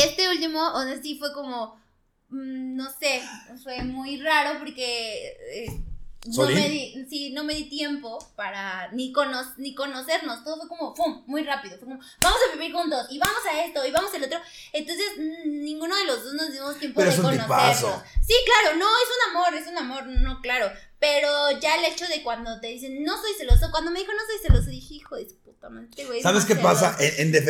[0.00, 1.80] y este último, o sea, sí fue como,
[2.28, 3.22] mm, no sé,
[3.62, 5.82] fue muy raro porque eh,
[6.26, 10.44] no me, di, sí, no me di tiempo para ni, cono ni conocernos.
[10.44, 11.22] Todo fue como, ¡pum!
[11.26, 11.78] Muy rápido.
[11.78, 14.38] Fue como, vamos a vivir juntos y vamos a esto y vamos al otro.
[14.72, 15.06] Entonces,
[15.46, 18.02] ninguno de los dos nos dimos tiempo de conocernos.
[18.26, 20.70] Sí, claro, no, es un amor, es un amor, no, claro.
[20.98, 24.20] Pero ya el hecho de cuando te dicen, no soy celoso, cuando me dijo no
[24.26, 26.22] soy celoso, dije, hijo de puta madre, este güey.
[26.22, 26.96] ¿Sabes qué pasa?
[27.00, 27.44] En, en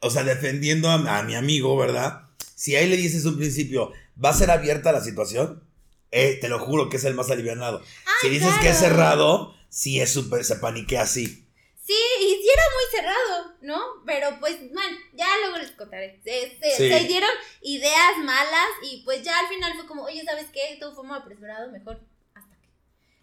[0.00, 2.22] o sea, defendiendo a, mi amigo, ¿verdad?
[2.54, 5.62] Si ahí le dices un principio, ¿va a ser abierta la situación?
[6.10, 7.82] Eh, te lo juro que es el más alivianado.
[8.20, 11.44] si dices que es cerrado, sí es súper, se paniquea así.
[11.88, 13.80] Sí, y sí era muy cerrado, ¿no?
[14.04, 16.20] Pero pues, bueno, ya luego les contaré.
[16.22, 17.30] Se, dieron
[17.62, 20.76] ideas malas y pues ya al final fue como, oye, ¿sabes qué?
[20.78, 21.98] Todo fue muy apresurado, mejor.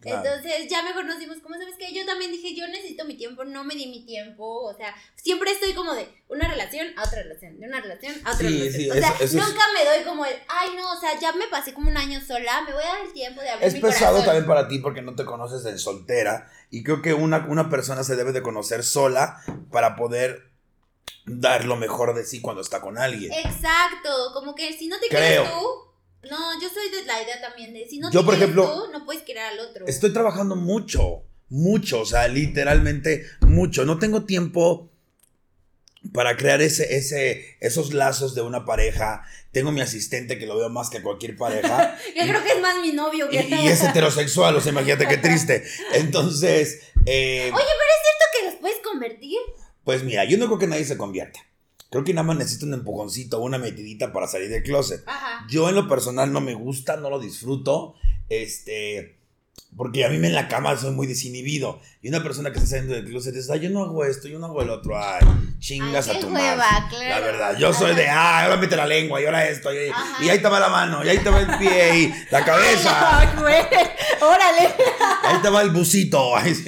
[0.06, 0.24] Claro.
[0.24, 1.92] Entonces ya mejor nos dimos como, ¿sabes qué?
[1.94, 5.52] Yo también dije, yo necesito mi tiempo, no me di mi tiempo, o sea, siempre
[5.52, 8.74] estoy como de una relación a otra relación, de una relación a otra Sí, relación.
[8.84, 11.20] sí, o sea, eso- eso es- nunca me doy como el, ay no, o sea,
[11.20, 13.68] ya me pasé como un año sola, me voy a dar el tiempo de abrir
[13.68, 14.26] Es mi pesado corazón.
[14.26, 18.04] también para ti porque no te conoces de soltera y creo que una, una persona
[18.04, 19.42] se debe de conocer sola
[19.72, 20.50] para poder
[21.26, 23.32] dar lo mejor de sí cuando está con alguien.
[23.34, 25.44] Exacto, como que si no te Creo.
[25.44, 25.68] quieres tú,
[26.30, 28.92] no, yo soy de la idea también de si no Yo, te por ejemplo, tú,
[28.92, 29.86] no puedes querer al otro.
[29.88, 33.86] Estoy trabajando mucho, mucho, o sea, literalmente mucho.
[33.86, 34.92] No tengo tiempo
[36.14, 39.24] para crear ese, ese, esos lazos de una pareja.
[39.52, 41.98] Tengo mi asistente que lo veo más que cualquier pareja.
[42.16, 45.08] Yo creo que es más mi novio y, que y es heterosexual, o sea, imagínate
[45.08, 45.64] qué triste.
[45.94, 49.40] Entonces, eh, Oye, pero es cierto que los puedes convertir.
[49.84, 51.40] pues mira, yo no creo que nadie se convierta.
[51.90, 55.04] Creo que nada más necesito un empujoncito, una metidita para salir del closet.
[55.06, 55.46] Ajá.
[55.50, 57.96] Yo en lo personal no me gusta, no lo disfruto.
[58.30, 59.18] Este.
[59.78, 61.82] Porque a mí me en la cama soy muy desinhibido.
[62.02, 64.40] Y una persona que está saliendo del closet dice, ay, yo no hago esto, yo
[64.40, 64.98] no hago el otro.
[64.98, 65.26] Ay,
[65.60, 66.56] chingas Ay, a tu madre.
[66.90, 67.10] claro.
[67.10, 69.74] La verdad, yo soy de, ah, ahora mete la lengua y ahora esto.
[69.74, 73.20] Y, ahí te va la mano, y ahí te va el pie, y la cabeza.
[73.20, 73.62] Ay, güey.
[74.22, 74.76] Órale.
[75.24, 76.38] Ahí te va el busito.
[76.38, 76.64] Ay, sí.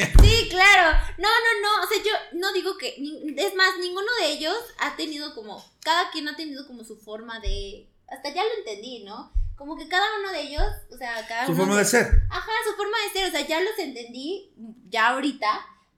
[0.49, 0.99] Claro.
[1.17, 1.85] No, no, no.
[1.85, 2.89] O sea, yo no digo que.
[3.37, 5.63] Es más, ninguno de ellos ha tenido como.
[5.81, 7.87] Cada quien ha tenido como su forma de.
[8.09, 9.31] Hasta ya lo entendí, ¿no?
[9.57, 11.61] Como que cada uno de ellos, o sea, cada Su uno.
[11.63, 12.05] forma de ser.
[12.29, 13.27] Ajá, su forma de ser.
[13.27, 14.51] O sea, ya los entendí
[14.89, 15.47] ya ahorita.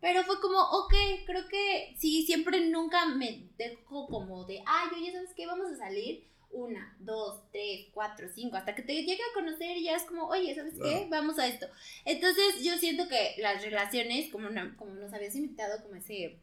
[0.02, 0.94] Pero fue como, ok,
[1.26, 5.46] creo que sí, siempre nunca me dejo como de, ay, oye, ¿sabes qué?
[5.46, 9.84] Vamos a salir una, dos, tres, cuatro, cinco, hasta que te llegue a conocer y
[9.84, 11.06] ya es como, oye, ¿sabes qué?
[11.10, 11.68] Vamos a esto.
[12.06, 16.40] Entonces yo siento que las relaciones, como, como nos habías invitado, como ese,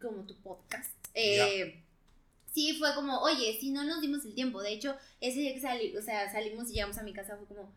[0.00, 1.82] como tu podcast, eh,
[2.54, 5.60] sí fue como, oye, si no nos dimos el tiempo, de hecho, ese día que
[5.60, 7.72] salí, o sea, salimos y llegamos a mi casa fue como,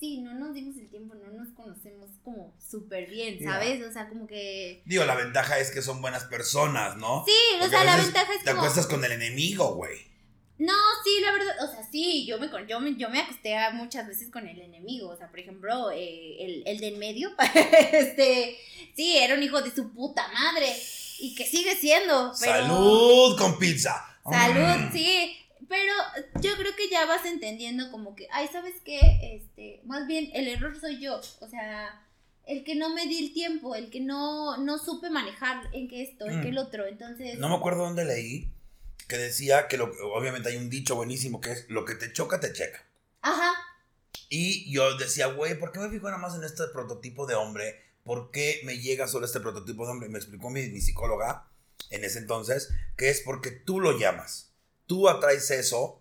[0.00, 3.42] sí, no nos dimos el tiempo, no nos conocemos como súper bien.
[3.42, 3.82] ¿sabes?
[3.84, 4.82] O sea, como que...
[4.84, 7.24] Digo, la ventaja es que son buenas personas, ¿no?
[7.26, 8.62] Sí, o sea, la ventaja es Te como...
[8.62, 10.08] acuestas con el enemigo, güey.
[10.58, 13.56] No, sí, la verdad, o sea, sí, yo me, con- yo me, yo me acosté
[13.74, 17.30] muchas veces con el enemigo, o sea, por ejemplo, eh, el, el de en medio,
[17.92, 18.56] este,
[18.96, 20.74] sí, era un hijo de su puta madre,
[21.18, 22.52] y que sigue siendo, pero...
[22.52, 24.04] Salud con pizza.
[24.30, 24.92] Salud, Mm.
[24.92, 25.36] sí,
[25.68, 25.92] pero
[26.40, 29.00] yo creo que ya vas entendiendo como que, ay, ¿sabes qué?
[29.36, 32.04] Este, más bien, el error soy yo, o sea,
[32.46, 36.02] el que no me di el tiempo, el que no, no supe manejar en que
[36.02, 36.52] esto, en que Mm.
[36.52, 37.38] el otro, entonces...
[37.38, 38.48] No me acuerdo dónde leí
[39.06, 42.40] que decía que lo, obviamente hay un dicho buenísimo que es lo que te choca,
[42.40, 42.84] te checa.
[43.22, 43.52] Ajá,
[44.30, 47.82] Y yo decía, güey, ¿por qué me fijo nada más en este prototipo de hombre?
[48.08, 50.08] ¿Por qué me llega solo este prototipo de hombre?
[50.08, 51.46] Me explicó mi, mi psicóloga
[51.90, 54.54] en ese entonces que es porque tú lo llamas.
[54.86, 56.00] Tú atraes eso.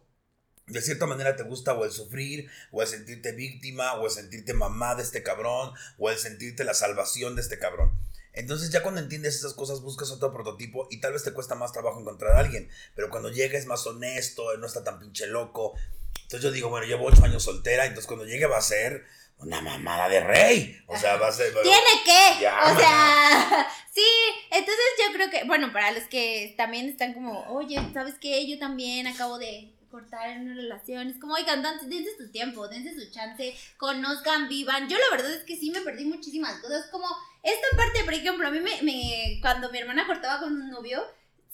[0.68, 4.54] De cierta manera te gusta o el sufrir, o el sentirte víctima, o el sentirte
[4.54, 7.92] mamá de este cabrón, o el sentirte la salvación de este cabrón.
[8.38, 11.74] Entonces ya cuando entiendes esas cosas buscas otro prototipo y tal vez te cuesta más
[11.74, 15.74] trabajo encontrar a alguien, pero cuando llega es más honesto, no está tan pinche loco.
[16.22, 19.06] Entonces yo digo, bueno, llevo ocho años soltera, entonces cuando llegue va a ser
[19.40, 20.80] una mamada de rey.
[20.86, 21.52] O sea, va a ser...
[21.52, 24.06] tiene que, Ya, o sea, sí,
[24.52, 28.48] entonces yo creo que, bueno, para los que también están como, oye, ¿sabes qué?
[28.48, 32.94] Yo también acabo de cortar en una relación, es como, oigan, dense su tiempo, dense
[32.94, 34.88] su chance, conozcan, vivan.
[34.90, 37.06] Yo la verdad es que sí me perdí muchísimas cosas, como
[37.44, 41.02] esta parte, por ejemplo, a mí me, me cuando mi hermana cortaba con un novio,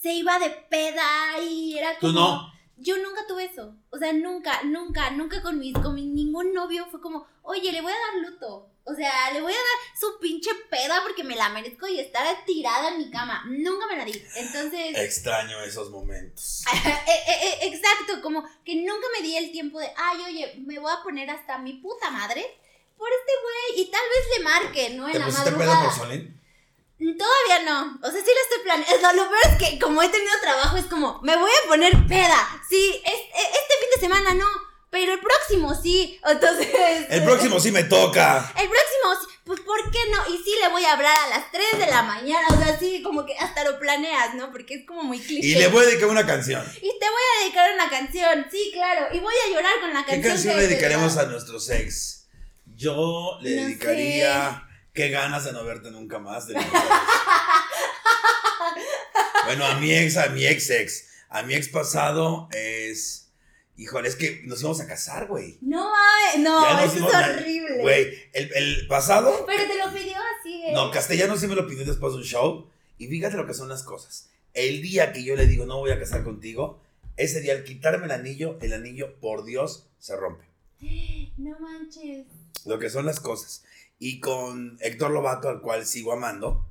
[0.01, 2.13] se iba de peda y era como...
[2.13, 2.53] Tú no.
[2.77, 3.75] Yo nunca tuve eso.
[3.91, 7.81] O sea, nunca, nunca, nunca con mis, con mi- ningún novio fue como, oye, le
[7.81, 8.69] voy a dar luto.
[8.85, 12.25] O sea, le voy a dar su pinche peda porque me la merezco y estar
[12.45, 13.43] tirada en mi cama.
[13.47, 14.11] Nunca me la di.
[14.35, 16.63] Entonces, Extraño esos momentos.
[16.73, 20.79] eh, eh, eh, exacto, como que nunca me di el tiempo de, ay, oye, me
[20.79, 22.45] voy a poner hasta mi puta madre
[22.97, 25.07] por este güey y tal vez le marque, ¿no?
[25.07, 25.89] En ¿Te la pusiste pedo madrugada.
[25.89, 26.39] por Solín?
[26.99, 27.99] Todavía no.
[28.01, 29.13] O sea, sí lo estoy planeando.
[29.13, 32.61] Lo peor es que como he tenido trabajo es como, me voy a poner peda.
[32.69, 34.45] Sí, es- e- este fin de semana no.
[34.93, 36.19] Pero el próximo sí.
[36.23, 36.67] Entonces.
[37.09, 38.53] El próximo sí me toca.
[38.57, 39.27] El próximo sí.
[39.43, 40.23] Pues, ¿por qué no?
[40.33, 42.47] Y sí le voy a hablar a las 3 de la mañana.
[42.49, 44.51] O sea, sí, como que hasta lo planeas, ¿no?
[44.51, 45.47] Porque es como muy cliché.
[45.47, 46.63] Y le voy a dedicar una canción.
[46.77, 48.45] Y te voy a dedicar una canción.
[48.51, 49.07] Sí, claro.
[49.13, 50.33] Y voy a llorar con la ¿Qué canción.
[50.33, 52.27] canción que le dedicaremos a nuestros ex?
[52.67, 56.45] Yo le No dedicaría Qué ganas de no verte nunca más.
[56.47, 56.53] de
[59.45, 61.05] bueno, a mi ex, a mi ex ex.
[61.29, 63.22] A mi ex pasado es.
[63.75, 65.57] Híjole, es que nos íbamos a casar, güey.
[65.61, 66.39] No mames.
[66.43, 67.81] No, eso es horrible.
[67.81, 69.45] Güey, el, el pasado.
[69.47, 70.71] Pero te lo pidió así, ¿eh?
[70.73, 72.69] No, Castellano sí me lo pidió después de un show.
[72.99, 74.29] Y fíjate lo que son las cosas.
[74.53, 76.79] El día que yo le digo no voy a casar contigo,
[77.17, 80.45] ese día al quitarme el anillo, el anillo, por Dios, se rompe.
[81.37, 82.27] No manches.
[82.65, 83.63] Lo que son las cosas.
[83.97, 86.69] y con Héctor Lobato, al cual sigo amando.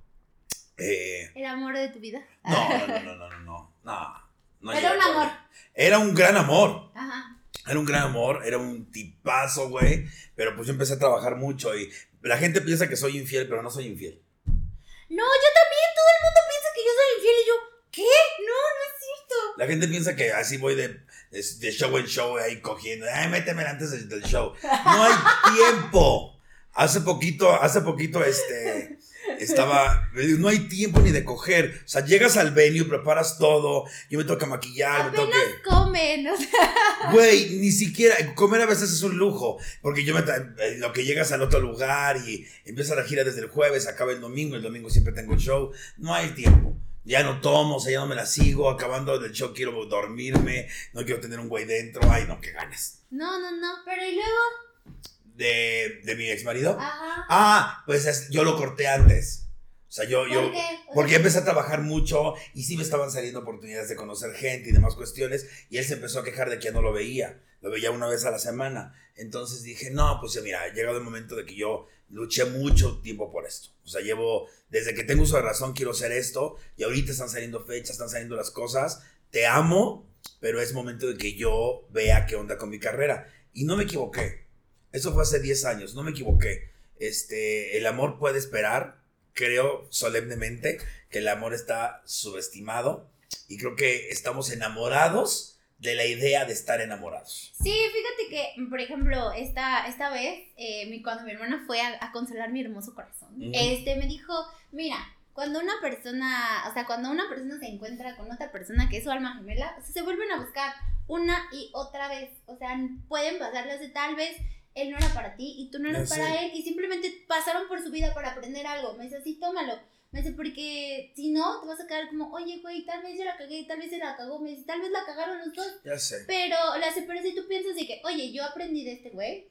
[0.76, 2.24] Eh, ¿El amor de tu vida?
[2.44, 4.21] no, no, no, no, no, no, no.
[4.62, 5.32] No Era llega un amor.
[5.74, 6.90] Era un gran amor.
[6.94, 7.38] Ajá.
[7.66, 10.06] Era un gran amor, era un tipazo, güey.
[10.34, 11.90] Pero pues yo empecé a trabajar mucho y
[12.22, 14.20] la gente piensa que soy infiel, pero no soy infiel.
[14.46, 17.54] No, yo también, todo el mundo piensa que yo soy infiel y yo,
[17.90, 18.44] ¿qué?
[18.46, 19.34] No, no es cierto.
[19.58, 20.88] La gente piensa que así voy de,
[21.30, 23.06] de, de show en show ahí cogiendo.
[23.12, 24.54] Ay, méteme antes del, del show.
[24.62, 25.12] No hay
[25.54, 26.40] tiempo.
[26.74, 28.98] Hace poquito, hace poquito, este,
[29.42, 31.82] estaba, no hay tiempo ni de coger.
[31.84, 35.36] O sea, llegas al venue, preparas todo, yo me toca maquillar, me toca...
[35.36, 37.10] Apenas comen, o sea.
[37.12, 41.04] Güey, ni siquiera, comer a veces es un lujo, porque yo me, en lo que
[41.04, 44.62] llegas al otro lugar y empieza la gira desde el jueves, acaba el domingo, el
[44.62, 46.76] domingo siempre tengo el show, no hay tiempo.
[47.04, 50.68] Ya no tomo, o sea, ya no me la sigo, acabando del show quiero dormirme,
[50.92, 53.00] no quiero tener un güey dentro, ay no, qué ganas.
[53.10, 55.02] No, no, no, pero y luego.
[55.34, 56.76] De, de mi ex marido.
[56.78, 57.26] Ajá.
[57.28, 59.46] Ah, pues es- yo lo corté antes.
[59.88, 60.50] O sea, yo, yo,
[60.94, 64.72] porque empecé a trabajar mucho y sí me estaban saliendo oportunidades de conocer gente y
[64.72, 65.46] demás cuestiones.
[65.68, 67.40] Y él se empezó a quejar de que ya no lo veía.
[67.60, 68.94] Lo veía una vez a la semana.
[69.16, 73.00] Entonces dije, no, pues ya mira, ha llegado el momento de que yo luché mucho
[73.02, 73.68] tiempo por esto.
[73.84, 76.56] O sea, llevo, desde que tengo uso de razón, quiero hacer esto.
[76.76, 79.02] Y ahorita están saliendo fechas, están saliendo las cosas.
[79.30, 80.08] Te amo,
[80.40, 83.28] pero es momento de que yo vea qué onda con mi carrera.
[83.52, 84.46] Y no me equivoqué.
[84.92, 86.70] Eso fue hace 10 años, no me equivoqué.
[86.98, 89.00] Este, el amor puede esperar.
[89.34, 90.78] Creo solemnemente
[91.08, 93.10] que el amor está subestimado
[93.48, 97.52] y creo que estamos enamorados de la idea de estar enamorados.
[97.60, 101.98] Sí, fíjate que, por ejemplo, esta, esta vez, eh, mi, cuando mi hermana fue a,
[102.00, 104.32] a consolar mi hermoso corazón, este me dijo,
[104.70, 104.96] mira,
[105.32, 109.04] cuando una persona, o sea, cuando una persona se encuentra con otra persona que es
[109.04, 110.72] su alma gemela, o sea, se vuelven a buscar
[111.08, 112.30] una y otra vez.
[112.46, 112.78] O sea,
[113.08, 114.36] pueden pasarle de tal vez
[114.74, 116.46] él no era para ti y tú no eras Ya para sé.
[116.46, 118.94] él y simplemente pasaron por su vida para aprender algo.
[118.94, 119.78] Me dice, sí, tómalo.
[120.10, 123.24] Me dice, porque si no, te vas a quedar como, oye, güey, tal vez yo
[123.24, 124.40] la cagué, tal vez se la cagó.
[124.40, 125.66] Me dice, tal vez la cagaron los dos.
[125.84, 126.24] Ya sé.
[126.26, 129.48] Pero, la pero si tú piensas de que, oye, yo aprendí de este güey,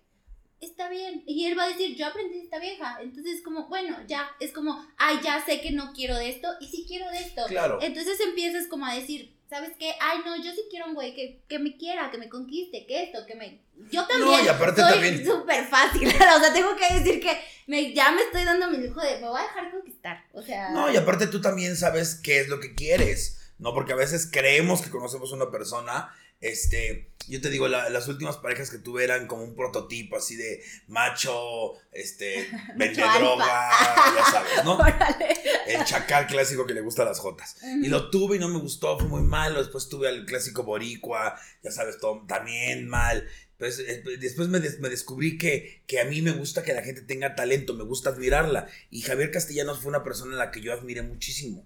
[0.59, 1.23] está bien.
[1.25, 2.99] Y él va a decir, yo aprendí de esta vieja.
[3.01, 6.67] Entonces, como, bueno, ya, es como, ay, ya sé que no quiero de esto y
[6.67, 7.41] sí quiero de esto.
[7.47, 7.79] Claro.
[7.81, 9.93] Entonces empiezas como a decir, ¿sabes qué?
[9.99, 13.03] Ay, no, yo sí quiero un güey que, que me quiera, que me conquiste, que
[13.03, 13.59] esto, que me...
[13.91, 17.37] Yo también No, y aparte soy también- súper fácil, o sea, tengo que decir que
[17.67, 20.69] me, ya me estoy dando mi lujo de, me voy a dejar conquistar, o sea...
[20.69, 23.73] No, y aparte tú también sabes qué es lo que quieres, ¿no?
[23.73, 28.07] Porque a veces creemos que conocemos a una persona, este, yo te digo, la- las
[28.07, 33.69] últimas parejas que tuve eran como un prototipo así de macho, este, vende droga,
[34.17, 34.75] ya sabes, ¿no?
[34.77, 35.35] Órale.
[35.67, 37.55] El chacal clásico que le gusta a las jotas.
[37.81, 39.59] Y lo tuve y no me gustó, fue muy malo.
[39.59, 43.27] Después tuve al clásico boricua, ya sabes, todo, también mal.
[43.57, 46.81] Pues, eh, después me, des- me descubrí que, que a mí me gusta que la
[46.81, 48.67] gente tenga talento, me gusta admirarla.
[48.89, 51.63] Y Javier Castellanos fue una persona en la que yo admiré muchísimo.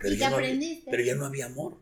[0.00, 0.90] Pero y te ya había- aprendiste.
[0.90, 1.78] Pero ya no había amor.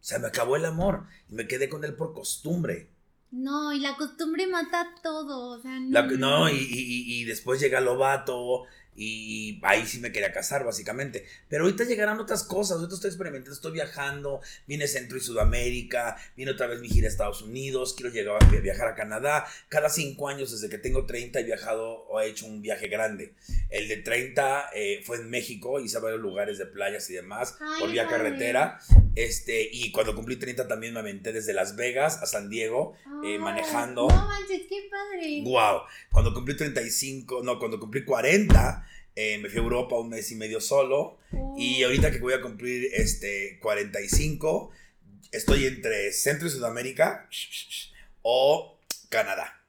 [0.00, 2.88] O sea, me acabó el amor y me quedé con él por costumbre.
[3.30, 5.90] No, y la costumbre mata todo, o sea, no.
[5.90, 8.64] La- no, y, y- y- después llega Lobato
[9.00, 11.24] y ahí sí me quería casar, básicamente.
[11.48, 16.50] Pero ahorita llegarán otras cosas, ahorita estoy experimentando, estoy viajando, viene Centro y Sudamérica, viene
[16.52, 19.46] otra vez mi gira a Estados Unidos, quiero llegar a vi- viajar a Canadá.
[19.68, 23.34] Cada cinco años, desde que tengo 30, he viajado o he hecho un viaje grande.
[23.70, 27.92] El de 30 eh, fue en México, hice varios lugares de playas y demás, Ay,
[27.92, 28.16] vía padre.
[28.24, 28.80] carretera.
[29.14, 33.32] Este, y cuando cumplí 30 también me aventé desde Las Vegas a San Diego, eh,
[33.32, 34.08] Ay, manejando.
[34.08, 35.42] No manches, qué padre.
[35.44, 35.82] Wow,
[36.12, 38.87] cuando cumplí 35, no, cuando cumplí 40,
[39.20, 41.18] eh, me fui a Europa un mes y medio solo.
[41.56, 44.70] Y ahorita que voy a cumplir este 45,
[45.32, 47.28] estoy entre Centro y Sudamérica
[48.22, 48.78] o
[49.08, 49.60] Canadá.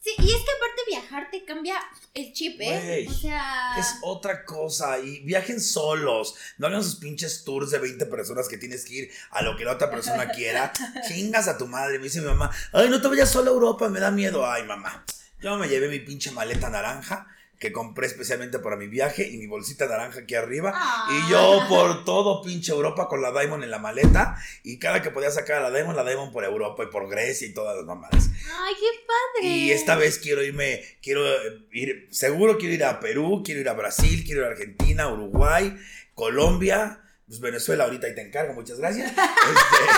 [0.00, 1.76] Sí, y es que aparte viajar te cambia
[2.14, 3.06] el chip, ¿eh?
[3.06, 3.74] O sea.
[3.78, 6.34] Es otra cosa y viajen solos.
[6.56, 9.66] No hagan sus pinches tours de 20 personas que tienes que ir a lo que
[9.66, 10.72] la otra persona quiera.
[11.06, 11.98] Chingas a tu madre.
[11.98, 14.50] Me dice mi mamá, ay, no te vayas solo a Europa, me da miedo.
[14.50, 15.04] Ay, mamá.
[15.42, 17.26] Yo me llevé mi pinche maleta naranja
[17.58, 20.72] que compré especialmente para mi viaje y mi bolsita naranja aquí arriba.
[20.74, 21.08] Ah.
[21.10, 24.36] Y yo por todo pinche Europa con la Diamond en la maleta.
[24.62, 27.46] Y cada que podía sacar a la Diamond, la Diamond por Europa y por Grecia
[27.46, 28.28] y todas las mamadas.
[28.60, 29.48] Ay, qué padre.
[29.48, 33.68] Y esta vez quiero irme, quiero eh, ir, seguro quiero ir a Perú, quiero ir
[33.68, 35.76] a Brasil, quiero ir a Argentina, Uruguay,
[36.14, 39.12] Colombia, pues Venezuela ahorita ahí te encargo, muchas gracias.
[39.46, 39.90] Este,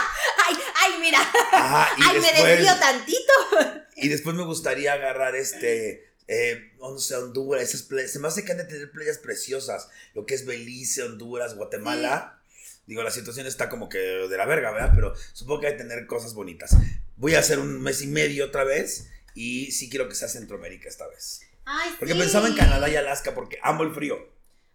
[0.47, 1.19] Ay, ay, mira.
[1.53, 3.33] ajá, y, ay, me desvío tantito.
[3.97, 8.45] y después me gustaría agarrar este, eh, no sé, Honduras, esas playas, se me hace
[8.45, 12.41] que han de tener playas preciosas, lo que es Belice, Honduras, Guatemala.
[12.87, 14.93] Digo, la situación está como que de la verga, ¿verdad?
[14.95, 16.77] Pero supongo que hay que tener cosas bonitas.
[17.17, 20.89] Voy a hacer un mes y medio otra vez y sí quiero que sea Centroamérica
[20.89, 21.43] esta vez.
[21.65, 22.19] Ay, Porque sí.
[22.19, 24.17] pensaba en Canadá y Alaska porque amo el frío.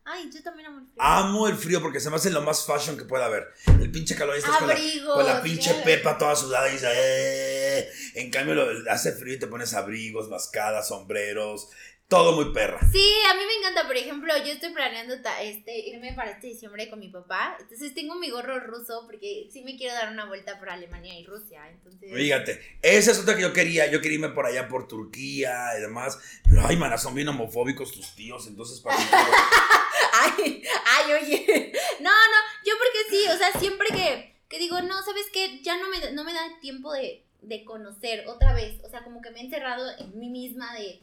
[0.06, 0.96] Ay, yo también amo el frío.
[1.04, 3.48] Amo el frío porque se me hace lo más fashion que pueda haber.
[3.80, 5.86] El pinche calor estás con la, Abrigos, con la pinche claro.
[5.86, 7.90] pepa toda sudada y dices, "Eh".
[8.16, 11.70] En cambio, lo- hace frío y te pones abrigos, mascadas, sombreros,
[12.10, 12.80] todo muy perra.
[12.92, 16.90] Sí, a mí me encanta, por ejemplo, yo estoy planeando este, irme para este diciembre
[16.90, 20.60] con mi papá, entonces tengo mi gorro ruso porque sí me quiero dar una vuelta
[20.60, 22.12] por Alemania y Rusia, entonces...
[22.14, 23.90] Fíjate, esa es otra que yo quería.
[23.90, 26.20] Yo quería irme por allá por Turquía y demás.
[26.48, 28.46] Pero ay, mana, son bien homofóbicos tus tíos.
[28.48, 28.98] Entonces, para?
[30.24, 31.74] Ay, ay, oye.
[32.00, 35.62] No, no, yo porque sí, o sea, siempre que, que digo, no, ¿sabes qué?
[35.64, 39.22] Ya no me, no me da tiempo de, de conocer otra vez, o sea, como
[39.22, 41.02] que me he encerrado en mí misma de...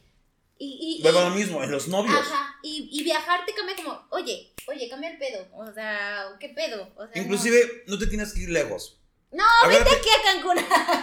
[0.57, 2.15] Y, y, y- Luego lo mismo, en los novios.
[2.15, 6.49] Ajá, y, y viajar te cambia como, oye, oye, cambia el pedo, o sea, ¿qué
[6.49, 6.87] pedo?
[6.95, 8.99] O sea, Inclusive, no te tienes que ir lejos.
[9.31, 10.57] No, vete aquí a Cancún,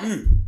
[0.09, 0.45] Mm.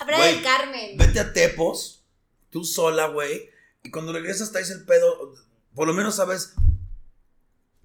[0.00, 0.96] a Playa Güey, del Carmen.
[0.96, 2.04] Vete a Tepos,
[2.50, 3.50] tú sola, güey.
[3.82, 5.34] Y cuando regresas traes el pedo.
[5.74, 6.54] Por lo menos sabes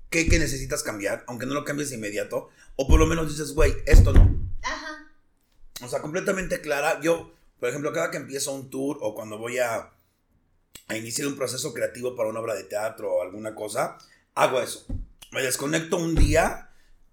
[0.10, 2.49] qué, qué necesitas cambiar, aunque no lo cambies de inmediato.
[2.76, 4.39] O por lo menos dices, güey, esto no.
[4.62, 5.12] Ajá.
[5.82, 6.99] O sea, completamente clara.
[7.01, 9.91] Yo, por ejemplo, cada que empiezo un tour o cuando voy a,
[10.88, 13.97] a iniciar un proceso creativo para una obra de teatro o alguna cosa,
[14.36, 14.86] hago eso.
[15.32, 16.70] Me desconecto un día,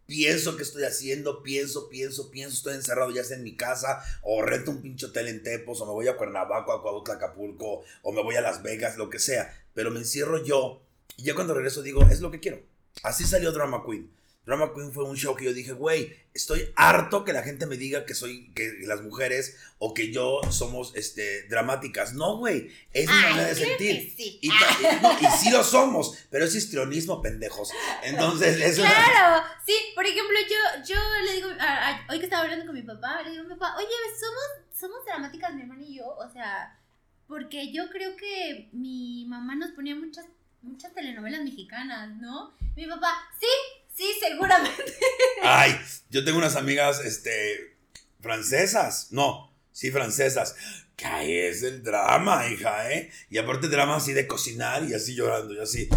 [0.07, 4.43] pienso qué estoy haciendo, pienso, pienso, pienso, estoy encerrado ya sea en mi casa o
[4.43, 8.13] rento un pinche hotel en Tepos o me voy a Cuernavaca, a Cuautla, Acapulco o
[8.13, 9.53] me voy a Las Vegas, lo que sea.
[9.75, 10.83] Pero me encierro yo
[11.17, 12.74] y ya cuando regreso digo, es lo que quiero.
[13.03, 14.11] Así salió Drama Queen.
[14.47, 17.79] Drama Queen fue un show que yo dije, güey, estoy harto que la gente me
[17.79, 22.13] diga que soy, que las mujeres o que yo somos este, dramáticas.
[22.13, 24.13] No, güey, es mi manera de sentir.
[24.15, 24.39] sí.
[24.43, 27.71] Y, no, y sí lo somos, pero es histrionismo, pendejos.
[28.03, 32.25] Entonces, eso es- Claro, sí, por ejemplo, yo, yo le digo, a- a- hoy que
[32.25, 33.87] estaba hablando con mi papá, le digo a mi papá, oye,
[34.21, 36.79] somos, somos dramáticas mi hermana y yo, o sea,
[37.27, 40.27] porque yo creo que mi mamá nos ponía muchas,
[40.65, 42.53] muchas telenovelas mexicanas, ¿no?
[42.77, 43.47] Mi papá, sí,
[43.95, 44.95] sí, seguramente.
[45.43, 45.79] Ay,
[46.11, 47.77] yo tengo unas amigas, este,
[48.21, 49.09] francesas.
[49.13, 50.57] No, sí, francesas.
[50.97, 53.11] Que ahí es el drama, hija, ¿eh?
[53.31, 55.89] Y aparte drama así de cocinar y así llorando y así.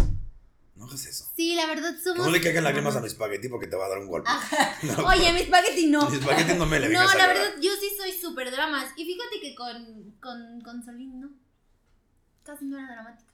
[0.74, 1.28] No hagas eso.
[1.34, 2.24] Sí, la verdad somos...
[2.24, 4.30] No le caigan lágrimas a mi espagueti porque te va a dar un golpe.
[4.82, 6.08] No, Oye, mi espagueti no.
[6.08, 8.92] mi espagueti no me le No, la verdad, yo sí soy súper dramas.
[8.96, 11.30] Y fíjate que con, con, con Solín no.
[12.44, 13.27] Casi no era dramática.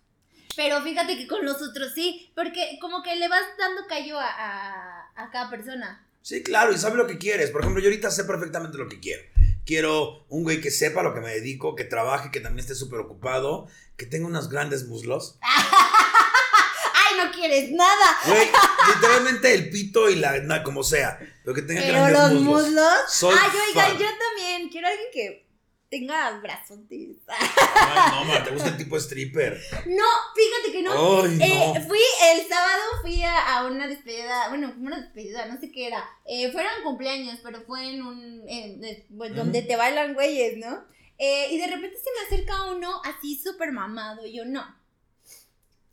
[0.56, 2.30] Pero fíjate que con los otros sí.
[2.34, 6.06] Porque como que le vas dando callo a, a, a cada persona.
[6.22, 7.50] Sí, claro, y sabe lo que quieres.
[7.50, 9.22] Por ejemplo, yo ahorita sé perfectamente lo que quiero.
[9.66, 13.00] Quiero un güey que sepa lo que me dedico, que trabaje, que también esté súper
[13.00, 15.38] ocupado, que tenga unos grandes muslos.
[15.42, 18.18] ¡Ay, no quieres nada!
[18.26, 18.50] Güey,
[18.94, 22.62] literalmente el pito y la, na- como sea, pero que tenga Pero grandes los muslos.
[22.66, 22.92] muslos.
[23.08, 23.98] Soy Ay, oigan, fan.
[23.98, 24.68] yo también.
[24.70, 25.43] Quiero alguien que
[25.98, 27.16] tenga brazotes.
[27.28, 29.60] Ay, no, man, te gusta el tipo stripper.
[29.86, 31.22] No, fíjate que no.
[31.22, 31.80] Ay, Eh, no.
[31.86, 31.98] fui
[32.32, 36.04] el sábado, fui a, a una despedida, bueno, una despedida, no sé qué era.
[36.26, 40.84] Eh, fueron cumpleaños, pero fue en un, en- de- pues, donde te bailan güeyes, ¿no?
[41.18, 44.62] Eh, y de repente se me acerca uno así súper mamado, y yo no.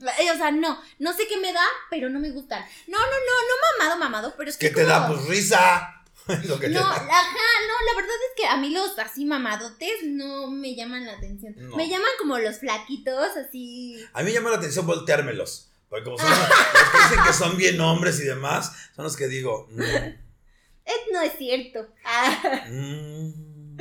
[0.01, 2.65] O sea, no, no sé qué me da, pero no me gustan.
[2.87, 5.07] No, no, no, no mamado, mamado, pero es que ¿Qué te da?
[5.07, 6.00] Pues risa.
[6.45, 6.91] Lo que no, da.
[6.91, 11.13] ajá, no, la verdad es que a mí los así mamadotes no me llaman la
[11.13, 11.53] atención.
[11.57, 11.75] No.
[11.75, 14.03] Me llaman como los flaquitos, así.
[14.13, 15.69] A mí me llama la atención volteármelos.
[15.89, 19.27] Porque como son los que dicen que son bien hombres y demás, son los que
[19.27, 19.67] digo.
[19.71, 21.87] mm, Eh, no es cierto.
[22.69, 23.77] Mm,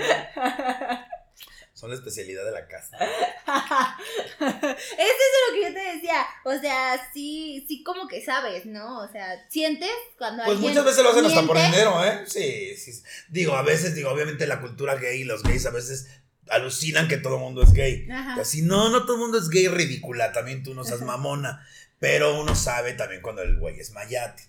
[1.80, 2.98] son la especialidad de la casa.
[4.38, 6.26] Eso es lo que yo te decía.
[6.44, 9.00] O sea, sí, sí como que sabes, ¿no?
[9.00, 11.78] O sea, sientes cuando Pues alguien muchas veces lo hacen hasta por miente?
[11.78, 12.24] dinero, ¿eh?
[12.26, 13.02] Sí, sí.
[13.30, 16.08] Digo, a veces, digo, obviamente la cultura gay y los gays a veces
[16.50, 18.06] alucinan que todo el mundo es gay.
[18.10, 18.34] Ajá.
[18.36, 21.66] Y así, no, no todo el mundo es gay ridícula, también tú no seas mamona.
[21.98, 24.42] Pero uno sabe también cuando el güey es mayate.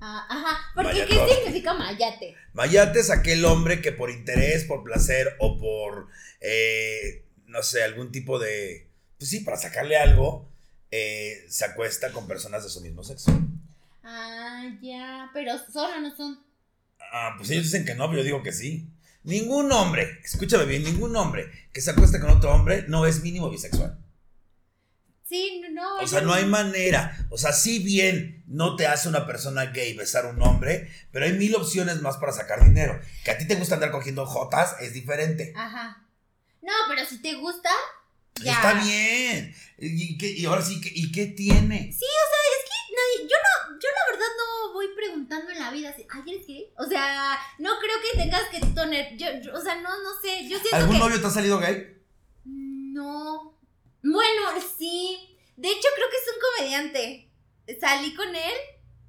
[0.00, 0.58] Ah, ajá.
[0.74, 1.06] Porque.
[1.06, 2.36] ¿qué significa mayate?
[2.52, 6.08] Mayate es aquel hombre que por interés, por placer o por,
[6.40, 8.88] eh, no sé, algún tipo de,
[9.18, 10.48] pues sí, para sacarle algo,
[10.90, 13.32] eh, se acuesta con personas de su mismo sexo.
[14.04, 15.30] Ah, ya.
[15.34, 16.38] Pero son o no son.
[17.12, 18.88] Ah, pues ellos dicen que no, pero yo digo que sí.
[19.24, 23.50] Ningún hombre, escúchame bien, ningún hombre que se acueste con otro hombre no es mínimo
[23.50, 23.98] bisexual.
[25.28, 25.98] Sí, no.
[25.98, 27.26] O sea, no hay manera.
[27.28, 31.26] O sea, si bien no te hace una persona gay besar a un hombre, pero
[31.26, 32.98] hay mil opciones más para sacar dinero.
[33.24, 35.52] Que a ti te gusta andar cogiendo jotas es diferente.
[35.56, 36.04] Ajá.
[36.62, 37.70] No, pero si te gusta,
[38.42, 38.52] ya.
[38.54, 39.54] Está bien.
[39.78, 41.92] ¿Y, qué- y ahora sí, ¿qué- ¿y qué tiene?
[41.92, 45.58] Sí, o sea, es que nadie, yo no, yo la verdad no voy preguntando en
[45.60, 46.72] la vida así, ¿ay, eres gay?
[46.78, 50.48] O sea, no creo que tengas que tener, yo, yo- o sea, no, no sé,
[50.48, 51.00] yo siento ¿Algún que...
[51.00, 51.96] novio te ha salido gay?
[52.44, 53.54] No,
[54.02, 54.42] Bueno,
[54.78, 55.36] sí.
[55.56, 57.27] De hecho, creo que es un comediante.
[57.80, 58.54] Salí con él,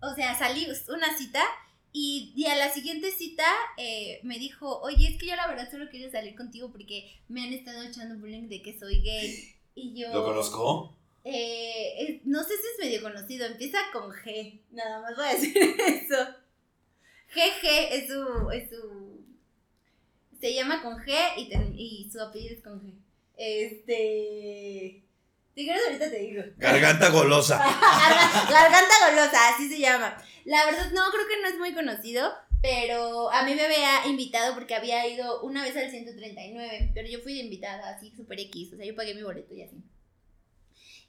[0.01, 1.43] o sea, salí una cita
[1.91, 3.45] y, y a la siguiente cita
[3.78, 7.43] eh, me dijo, oye, es que yo la verdad solo quiero salir contigo porque me
[7.43, 9.55] han estado echando bullying de que soy gay.
[9.76, 10.14] Y yo...
[10.14, 10.97] ¿Lo conozco?
[11.24, 15.34] Eh, eh, no sé si es medio conocido, empieza con G, nada más voy a
[15.36, 16.18] decir eso.
[17.34, 19.26] GG es su, es su...
[20.41, 22.93] Se llama con G y su apellido es con G.
[23.38, 25.03] Este...
[25.66, 26.43] Quieres ahorita te digo.
[26.57, 27.57] Garganta golosa.
[27.60, 30.16] Garga- Garganta golosa, así se llama.
[30.45, 32.32] La verdad, no, creo que no es muy conocido,
[32.62, 37.20] pero a mí me había invitado porque había ido una vez al 139, pero yo
[37.22, 39.78] fui de invitada, así super X, o sea, yo pagué mi boleto y así.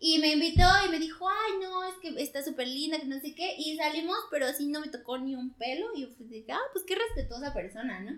[0.03, 3.21] Y me invitó y me dijo, ay, no, es que está súper linda, que no
[3.21, 6.31] sé qué, y salimos, pero así no me tocó ni un pelo, y yo pues
[6.51, 8.13] ah, pues qué respetuosa persona, ¿no?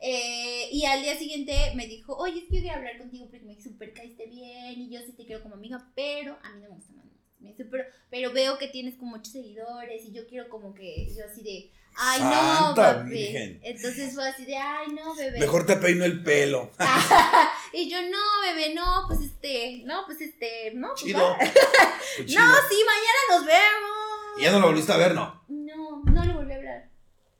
[0.00, 3.44] Eh, y al día siguiente me dijo, oye, es que yo quería hablar contigo porque
[3.44, 6.68] me super caíste bien y yo sí te quiero como amiga, pero a mí no
[6.68, 7.06] me gusta más.
[7.40, 11.06] Me dice, pero, pero veo que tienes como muchos seguidores y yo quiero como que
[11.14, 13.58] yo así de, ay no, papi.
[13.62, 15.38] Entonces fue así de, ay no, bebé.
[15.38, 16.72] Mejor te peino el pelo.
[17.72, 20.88] y yo, no, bebé, no, pues este, no, pues este, no.
[20.90, 21.20] pues, Chido.
[21.20, 21.38] va".
[21.38, 21.52] Pues
[22.26, 22.40] chido.
[22.40, 24.38] No, sí, mañana nos vemos.
[24.38, 25.44] Y ya no lo volviste a ver, ¿no?
[25.48, 26.90] No, no le volví a hablar.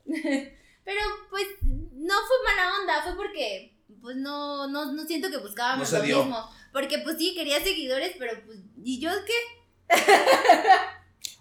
[0.89, 5.93] Pero pues no fue mala onda, fue porque pues no, no, no siento que buscábamos
[5.93, 6.18] No lo dio.
[6.24, 6.51] mismo.
[6.72, 9.95] Porque pues sí, quería seguidores, pero pues, ¿y yo qué?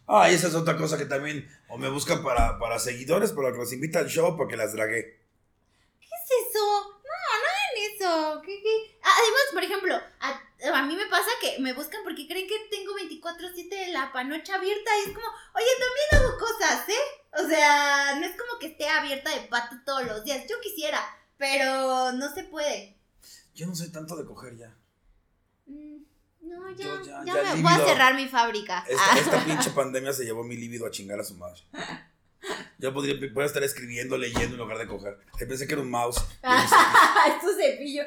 [0.09, 3.51] Ah, y esa es otra cosa que también o me buscan para, para seguidores, para
[3.51, 5.19] que los invita al show porque las dragué.
[5.99, 6.59] ¿Qué es eso?
[6.63, 8.41] No, no hagan eso.
[8.41, 8.99] ¿Qué, qué?
[9.01, 10.41] Además, por ejemplo, a,
[10.74, 14.91] a mí me pasa que me buscan porque creen que tengo 24-7 la panocha abierta
[14.97, 17.41] y es como, oye, también hago cosas, ¿eh?
[17.43, 20.45] O sea, no es como que esté abierta de pato todos los días.
[20.49, 20.99] Yo quisiera,
[21.38, 22.97] pero no se puede.
[23.53, 24.76] Yo no soy tanto de coger ya.
[25.68, 25.97] Mm,
[26.41, 28.86] No, ya, Yo ya- ya, ya me voy a cerrar mi fábrica.
[28.88, 29.18] Esta, Ah.
[29.20, 31.62] esta pinche pandemia se llevó mi líbido a chingar a su madre.
[32.78, 35.18] Yo podría, podría estar escribiendo, leyendo en lugar de coger.
[35.38, 36.18] Pensé que era un mouse.
[36.43, 38.03] es tu cepillo.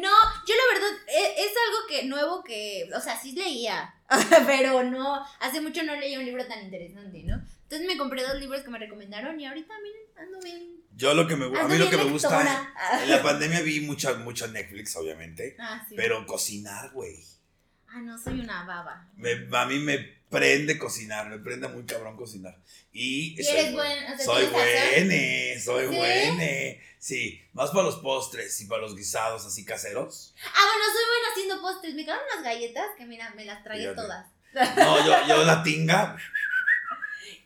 [0.00, 0.08] No,
[0.46, 3.94] yo la verdad, e- es, algo que nuevo que, o sea, sí leía,
[4.46, 7.42] pero no, hace mucho no leía un libro tan interesante, ¿no?
[7.62, 10.76] Entonces me compré dos libros que me recomendaron y ahorita, miren, ando bien.
[10.96, 12.68] Yo lo que me, a ando mí lo que me gusta,
[13.02, 15.54] en la pandemia vi mucha, mucho Netflix, obviamente.
[15.58, 15.94] Ah, sí.
[15.96, 17.16] Pero cocinar, güey.
[17.88, 19.08] Ah, no, soy una baba.
[19.16, 22.56] Me- a mí me prende cocinar, me prende muy cabrón cocinar.
[22.92, 25.94] Y, ¿Y soy buen- buen- o sea, soy buene, soy ¿Sí?
[25.96, 26.82] buene.
[26.98, 30.34] Sí, más para los postres y para los guisados así caseros.
[30.42, 31.94] Ah, bueno, soy buena haciendo postres.
[31.94, 33.96] Me quedaron unas galletas que, mira, me las tragué Fíjate.
[34.02, 34.26] todas.
[34.76, 36.16] No, yo, yo la tinga.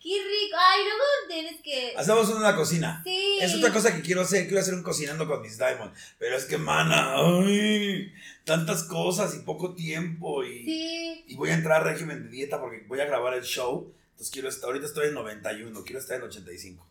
[0.02, 0.56] Qué rico.
[0.58, 1.94] Ay, luego tienes que...
[1.96, 3.00] Hacemos una en la cocina.
[3.04, 3.38] Sí.
[3.40, 5.94] Es otra cosa que quiero hacer, quiero hacer un cocinando con mis Diamond.
[6.18, 8.12] Pero es que, mana, ay,
[8.44, 10.44] tantas cosas y poco tiempo.
[10.44, 11.24] Y, Sí.
[11.28, 13.92] y voy a entrar a régimen de dieta porque voy a grabar el show.
[14.10, 16.86] Entonces quiero estar, ahorita estoy en 91, quiero estar en 85.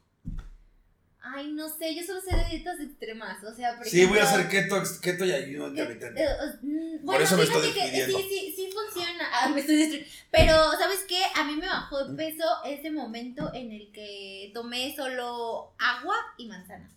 [1.24, 3.44] Ay, no sé, yo solo sé de dietas extremas.
[3.44, 6.24] O sea, por Sí, voy a ejemplo, hacer keto, keto y ayuno Eh, intermitente.
[6.24, 6.28] eh,
[6.64, 8.18] mm, Por bueno, eso me estoy que despidiendo.
[8.18, 9.26] sí, sí, sí funciona.
[9.32, 10.06] Ah, me estoy.
[10.32, 11.22] Pero, ¿sabes qué?
[11.36, 16.48] A mí me bajó de peso ese momento en el que tomé solo agua y
[16.48, 16.90] manzana.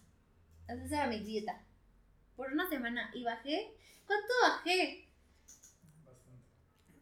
[0.69, 1.61] Esa era mi dieta.
[2.37, 3.11] Por una semana.
[3.15, 3.73] Y bajé.
[4.07, 5.09] ¿Cuánto bajé?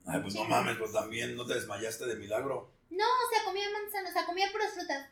[0.07, 2.73] Ay, pues no mames, pues también no te desmayaste de milagro.
[2.91, 4.09] No, o sea, comía manzana.
[4.11, 5.07] O sea, comía puras frutas.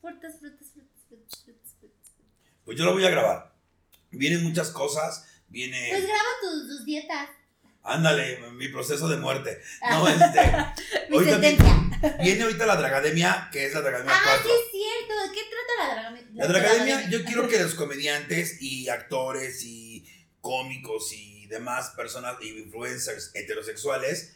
[0.00, 2.12] Frutas, frutas, frutas, frutas, frutas, frutas.
[2.64, 3.54] Pues yo lo voy a grabar.
[4.10, 5.88] Vienen muchas cosas, viene...
[5.90, 7.28] Pues graba tus, tus dietas.
[7.82, 9.60] Ándale, mi proceso de muerte.
[9.90, 10.40] No, este...
[11.10, 12.16] Mi ahorita sentencia.
[12.22, 14.42] Viene ahorita la Dragademia, que es la Dragademia Ah, 4.
[14.42, 14.67] sí es cierto.
[15.14, 16.22] ¿De qué trata la dragamia?
[16.34, 20.06] La Dragademia, yo quiero que los comediantes y actores y
[20.40, 24.34] cómicos y demás personas y influencers heterosexuales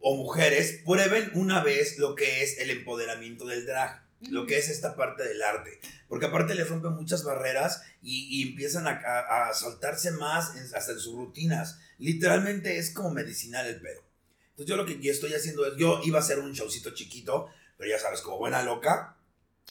[0.00, 4.68] o mujeres prueben una vez lo que es el empoderamiento del drag, lo que es
[4.68, 5.80] esta parte del arte.
[6.08, 10.74] Porque aparte les rompen muchas barreras y, y empiezan a, a- a soltarse más en-
[10.74, 11.78] hasta en sus rutinas.
[11.98, 14.02] Literalmente es como medicinal el pedo.
[14.50, 17.48] Entonces yo lo que yo estoy haciendo es, yo iba a hacer un showcito chiquito,
[17.76, 19.15] pero ya sabes, como buena loca,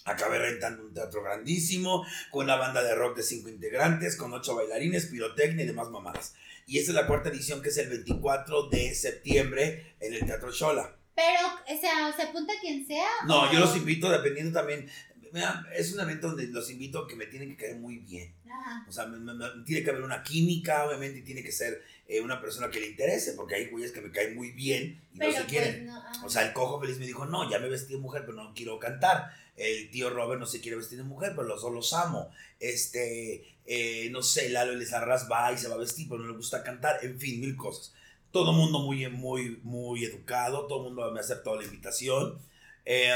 [0.04, 4.56] acabé rentando un teatro grandísimo, con una banda de rock de cinco integrantes, con ocho
[4.56, 6.36] bailarines, pirotecnia y demás mamadas.
[6.68, 10.52] Y esta es la cuarta edición que es el 24 de septiembre en el Teatro
[10.52, 10.96] Shola.
[11.16, 13.08] Pero, o sea, ¿se apunta quien sea?
[13.28, 14.90] No, o- yo los invito dependiendo también.
[15.32, 18.34] Mira, es un evento donde los invito que me tienen que caer muy bien.
[18.50, 18.86] Ajá.
[18.88, 21.84] O sea, me- me- me- tiene que haber una química, obviamente, y tiene que ser
[22.08, 25.18] eh, una persona que le interese, porque hay güeyes que me caen muy bien y
[25.18, 25.86] Pero no se pues quieren.
[25.88, 25.96] no.
[25.98, 26.22] ah.
[26.24, 28.54] O sea, el cojo feliz me dijo, no, ya me vestí de mujer, pero no
[28.54, 29.32] quiero cantar.
[29.56, 32.30] El tío Robert no se quiere vestir de mujer, pero los dos los amo.
[32.60, 36.38] Este, eh, no sé, Lalo Elizarraz va y se va a vestir, pero no le
[36.38, 37.00] gusta cantar.
[37.04, 37.94] En fin, mil cosas.
[38.32, 42.38] todo el mundo muy, muy, muy educado, todo el mundo me aceptó la invitación.
[42.86, 43.12] Eh,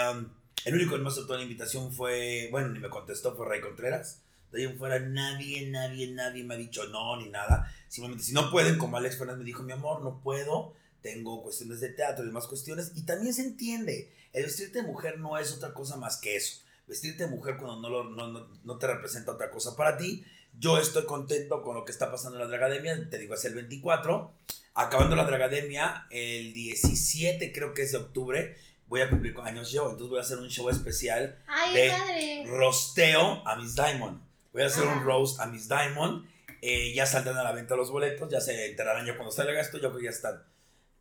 [0.65, 4.21] el único que me aceptó la invitación fue, bueno, ni me contestó, fue Ray Contreras.
[4.51, 7.71] De ahí en fuera nadie, nadie, nadie me ha dicho no ni nada.
[7.87, 11.79] Simplemente si no pueden, como Alex Fernández me dijo, mi amor, no puedo, tengo cuestiones
[11.79, 12.91] de teatro y demás cuestiones.
[12.95, 16.61] Y también se entiende, el vestirte de mujer no es otra cosa más que eso.
[16.87, 20.23] Vestirte de mujer cuando no, lo, no, no, no te representa otra cosa para ti.
[20.57, 23.53] Yo estoy contento con lo que está pasando en la Dragademia, te digo, es el
[23.55, 24.33] 24.
[24.73, 28.55] Acabando la Dragademia, el 17 creo que es de octubre,
[28.87, 31.89] voy a cumplir con años yo, entonces voy a hacer un show especial Ay, de
[31.89, 32.43] padre.
[32.47, 34.21] rosteo a Miss Diamond.
[34.51, 35.03] Voy a hacer un Ajá.
[35.03, 36.25] roast a Miss Diamond.
[36.61, 39.77] Eh, ya saldrán a la venta los boletos, ya se enterarán ya cuando salga esto,
[39.77, 40.43] yo creo que ya están.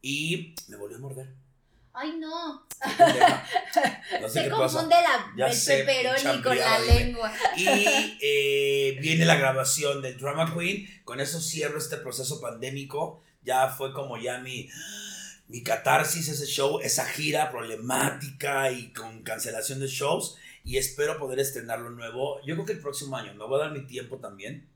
[0.02, 1.28] Y me volvió a morder.
[1.92, 2.64] Ay, no.
[4.20, 4.56] No sé Se qué pasa.
[4.78, 6.94] confunde la, Ya el sé, pepperoni con la dime.
[7.04, 7.32] lengua.
[7.56, 7.66] Y
[8.20, 10.86] eh, viene la grabación del Drama Queen.
[11.04, 13.22] Con eso cierro este proceso pandémico.
[13.42, 14.68] Ya fue como ya mi,
[15.48, 20.36] mi catarsis, ese show, esa gira problemática y con cancelación de shows.
[20.64, 22.38] Y espero poder estrenarlo nuevo.
[22.46, 23.34] Yo creo que el próximo año.
[23.34, 24.68] Me voy a dar mi tiempo también.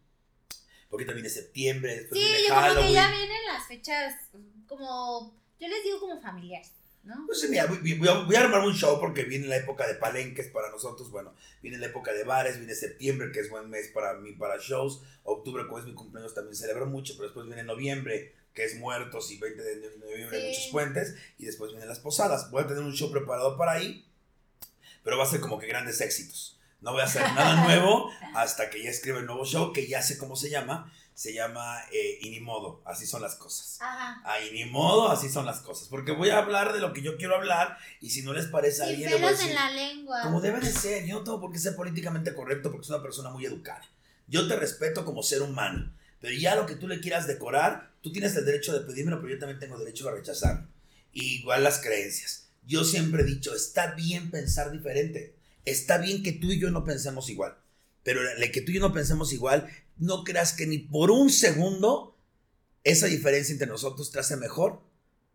[0.89, 2.93] Porque también es septiembre, después Sí, viene yo como que Halloween.
[2.93, 4.15] ya vienen las fechas
[4.77, 6.73] como, yo les digo como familiares,
[7.05, 7.25] ¿no?
[7.27, 9.95] Pues mira, voy, voy a, voy a armar un show porque viene la época de
[9.95, 13.89] palenques para nosotros, bueno, viene la época de bares, viene septiembre, que es buen mes
[13.89, 17.65] para mí, para shows, octubre, como es mi cumpleaños, también celebro mucho, pero después viene
[17.65, 22.01] noviembre, que es muertos, y 20 de noviembre hay muchos puentes, y después vienen las
[22.01, 22.51] posadas.
[22.51, 24.07] Voy a tener un show preparado para ahí,
[25.03, 26.59] pero va a ser como que grandes éxitos.
[26.81, 30.03] No voy a hacer nada nuevo hasta que ya escriba el nuevo show, que ya
[30.03, 33.79] sé cómo se llama, se llama eh, Y ni modo, así son las cosas.
[33.81, 34.23] Ajá.
[34.25, 35.89] Ay, ni modo, así son las cosas.
[35.89, 38.83] Porque voy a hablar de lo que yo quiero hablar y si no les parece
[38.83, 40.23] a alguien, le voy a decir, en la lengua.
[40.23, 41.07] como debe de ser.
[41.07, 43.89] Yo no tengo por qué ser políticamente correcto porque soy una persona muy educada.
[44.27, 45.93] Yo te respeto como ser humano.
[46.21, 49.35] Pero ya lo que tú le quieras decorar, tú tienes el derecho de pedírmelo, pero
[49.35, 50.69] yo también tengo derecho a rechazarlo.
[51.13, 52.49] Igual las creencias.
[52.65, 55.35] Yo siempre he dicho, está bien pensar diferente.
[55.65, 57.57] Está bien que tú y yo no pensemos igual.
[58.05, 61.31] Pero el que tú y yo no pensemos igual, no creas que ni por un
[61.31, 62.17] segundo
[62.85, 64.81] esa diferencia entre nosotros te hace mejor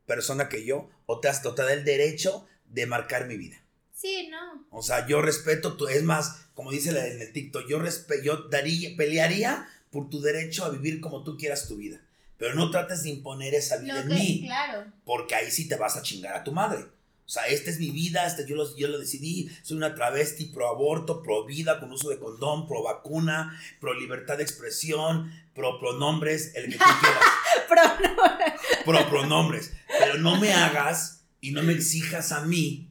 [0.05, 3.57] persona que yo o te, o te da el derecho de marcar mi vida.
[3.93, 4.65] Sí, no.
[4.69, 8.21] O sea, yo respeto tu, es más, como dice la- en el TikTok, yo, respe-
[8.21, 11.99] yo daría, pelearía por tu derecho a vivir como tú quieras tu vida.
[12.37, 14.85] Pero no trates de imponer esa vida Lo en que, mí, claro.
[15.05, 16.85] porque ahí sí te vas a chingar a tu madre.
[17.27, 20.45] O sea, esta es mi vida, este, yo, lo, yo lo decidí, soy una travesti
[20.45, 25.77] pro aborto, pro vida, con uso de condón, pro vacuna, pro libertad de expresión, pro
[25.77, 27.23] pronombres, el que tú quieras
[27.67, 27.81] Pero
[28.15, 28.85] no.
[28.85, 29.73] pro pronombres.
[29.99, 32.89] Pero no me hagas y no me exijas a mí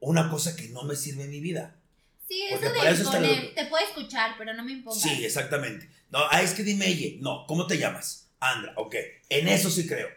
[0.00, 1.76] una cosa que no me sirve en mi vida.
[2.28, 5.00] Sí, Porque eso de imponer, lo- te puedo escuchar, pero no me impongas.
[5.02, 5.88] Sí, exactamente.
[6.10, 7.16] No, ah, es que dime ella.
[7.20, 8.28] No, ¿cómo te llamas?
[8.38, 8.94] Andra, ok.
[9.30, 10.08] En eso sí creo.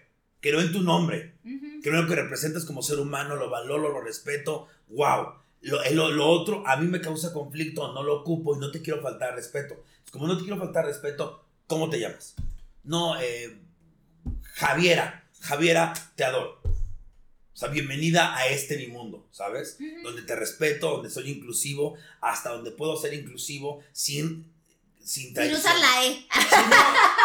[0.41, 1.35] Creo en tu nombre.
[1.45, 1.81] Ujú.
[1.81, 4.67] Creo en lo que representas como ser humano, lo valoro, lo respeto.
[4.89, 5.33] Wow.
[5.61, 8.81] Lo, lo, lo otro a mí me causa conflicto, no lo ocupo y no te
[8.81, 9.83] quiero faltar respeto.
[10.11, 12.35] Como no te quiero faltar respeto, ¿cómo te llamas?
[12.83, 13.61] No, eh,
[14.41, 15.29] Javiera.
[15.39, 16.61] Javiera, te adoro.
[16.63, 19.77] O sea, bienvenida a este mi mundo, ¿sabes?
[20.03, 24.50] Donde te respeto, donde soy inclusivo, hasta donde puedo ser inclusivo sin...
[25.03, 26.13] Sin, Sin usar la E.
[26.13, 26.77] Sí, no,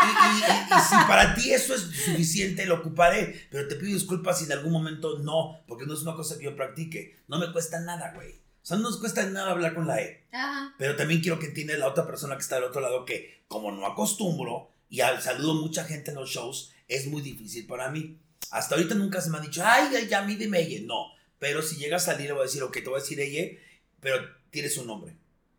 [0.06, 3.48] y, y- y- y si para ti eso es suficiente, lo ocuparé.
[3.50, 6.44] Pero te pido disculpas si en algún momento no, porque no es una cosa que
[6.44, 7.18] yo practique.
[7.28, 8.30] No me cuesta nada, güey.
[8.32, 10.24] O sea, no nos cuesta nada hablar con la E.
[10.32, 10.74] Ajá.
[10.78, 13.70] Pero también quiero que entienda la otra persona que está del otro lado que, como
[13.72, 18.18] no acostumbro y al saludo mucha gente en los shows, es muy difícil para mí.
[18.50, 20.80] Hasta ahorita nunca se me ha dicho, ay, ay, ya, a mí dime ella.
[20.84, 21.06] No.
[21.38, 23.56] Pero si llega a salir, le voy a decir, ok, te voy a decir ella,
[24.00, 24.16] pero
[24.50, 25.16] tienes un nombre.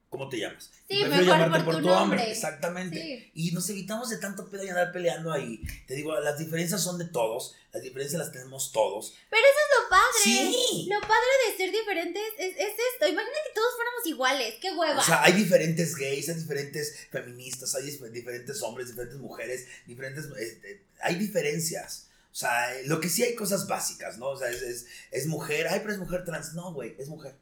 [0.09, 0.71] ¿Cómo te llamas?
[0.89, 2.31] Sí, Prefiero mejor por tu nombre.
[2.31, 2.95] Exactamente.
[3.01, 3.31] Sí.
[3.33, 5.61] Y nos evitamos de tanto pedo y andar peleando ahí.
[5.85, 7.55] Te digo, las diferencias son de todos.
[7.73, 9.13] Las diferencias las tenemos todos.
[9.29, 10.23] Lo padre.
[10.23, 10.87] Sí.
[10.89, 13.07] Lo padre de ser diferentes es, es esto.
[13.07, 14.55] Imagina que todos fuéramos iguales.
[14.61, 14.99] ¡Qué hueva!
[14.99, 20.25] O sea, hay diferentes gays, hay diferentes feministas, hay dif- diferentes hombres, diferentes mujeres, diferentes...
[20.39, 22.07] este, hay diferencias.
[22.31, 24.27] O sea, lo que sí hay cosas básicas, ¿no?
[24.29, 26.53] O sea, es, es, es mujer, ay, pero es mujer trans.
[26.53, 27.35] No, güey, es mujer.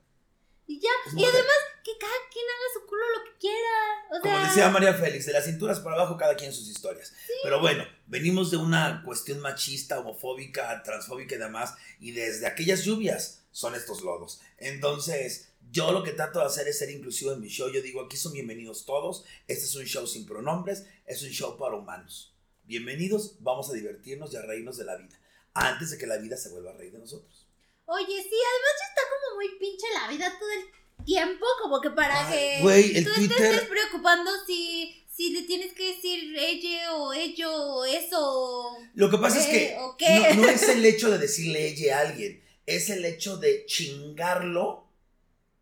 [0.67, 0.89] y ya.
[1.07, 1.55] es Y además,
[1.85, 4.07] que cada quien haga su culo lo que quiera.
[4.09, 7.13] O Como sea, decía María Félix, de las cinturas para abajo cada quien sus historias.
[7.43, 13.43] Pero bueno, venimos de una cuestión machista, homofóbica, transfóbica y demás, y desde aquellas lluvias
[13.51, 14.41] son estos lodos.
[14.57, 17.69] Entonces, yo lo que trato de hacer es ser inclusivo en mi show.
[17.69, 19.23] Yo digo, aquí son bienvenidos todos.
[19.47, 22.35] Este es un show sin pronombres, es un show para humanos.
[22.63, 25.19] Bienvenidos, vamos a divertirnos y a reírnos de la vida,
[25.53, 27.45] antes de que la vida se vuelva a reír de nosotros.
[27.85, 31.89] Oye, sí, además ya está como muy pinche la vida todo el tiempo, como que
[31.89, 36.95] para Ay, que el tú te estés preocupando si, si le tienes que decir ella
[36.95, 38.77] o ello o eso.
[38.93, 42.43] Lo que pasa es que no, no es el hecho de decirle ella a alguien,
[42.65, 44.87] es el hecho de chingarlo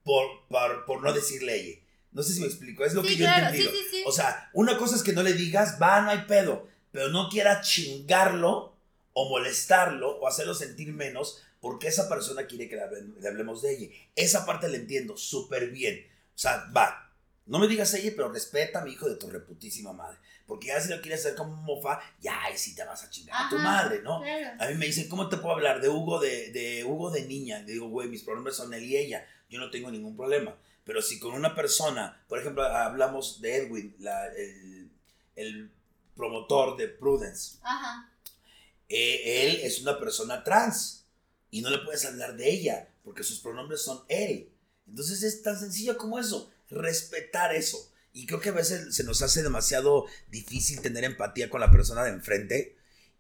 [0.04, 1.80] por, por, por no decirle ella.
[2.12, 3.72] No sé si me explico, es lo que yo he claro, entendido.
[3.72, 4.04] sí, sí.
[4.06, 7.28] O sea, una cosa es que no le digas, va, no hay pedo, pero no
[7.28, 8.76] quiera chingarlo
[9.14, 13.62] o molestarlo o hacerlo sentir menos porque esa persona quiere que le, hable- le hablemos
[13.62, 13.88] de ella.
[14.18, 16.06] Esa parte la entiendo súper bien.
[16.36, 17.10] O sea, va,
[17.46, 20.18] no me digas ella, pero respeta a mi hijo de tu reputísima madre.
[20.46, 23.46] Porque ya si lo quieres hacer como mofa, ya ahí sí te vas a chingar
[23.46, 24.20] a tu Ajá, madre, ¿no?
[24.22, 24.62] Claro.
[24.62, 27.60] A mí me dicen, ¿cómo te puedo hablar de Hugo de, de Hugo de niña?
[27.60, 29.26] Le digo, güey, mis pronombres son él y ella.
[29.50, 30.58] Yo no tengo ningún problema.
[30.84, 34.90] Pero si con una persona, por ejemplo, hablamos de Edwin, la- el,
[35.38, 35.72] el
[36.14, 38.12] promotor de Prudence, Ajá.
[38.90, 41.03] eh, él es una persona trans
[41.54, 44.50] y no le puedes hablar de ella porque sus pronombres son él.
[44.88, 47.92] Entonces es tan sencillo como eso, respetar eso.
[48.12, 52.04] Y creo que a veces se nos hace demasiado difícil tener empatía con la persona
[52.04, 52.76] de enfrente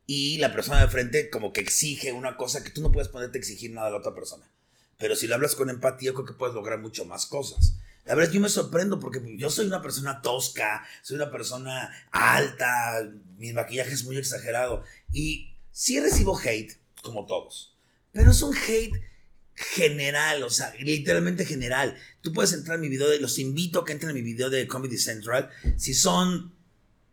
[0.07, 3.37] y la persona de enfrente como que exige una cosa que tú no puedes ponerte
[3.37, 4.49] a exigir nada a la otra persona.
[4.97, 7.75] Pero si lo hablas con empatía, creo que puedes lograr mucho más cosas.
[8.03, 13.07] La verdad, yo me sorprendo porque yo soy una persona tosca, soy una persona alta,
[13.37, 14.83] mi maquillaje es muy exagerado.
[15.11, 17.72] Y sí recibo hate, como todos.
[18.13, 18.93] Pero es un hate
[19.55, 21.95] general, o sea, literalmente general.
[22.21, 24.49] Tú puedes entrar a mi video, de, los invito a que entren a mi video
[24.49, 25.49] de Comedy Central.
[25.77, 26.53] Si son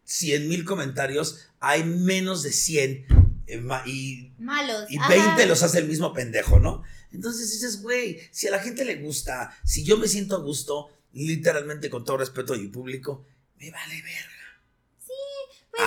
[0.04, 3.06] 100 mil comentarios, hay menos de 100
[3.46, 4.90] eh, y Malos.
[4.90, 5.08] y ajá.
[5.08, 6.82] 20 los hace el mismo pendejo, ¿no?
[7.12, 10.88] Entonces dices, güey, si a la gente le gusta, si yo me siento a gusto,
[11.12, 13.26] literalmente con todo respeto a mi público,
[13.58, 14.29] me vale verga.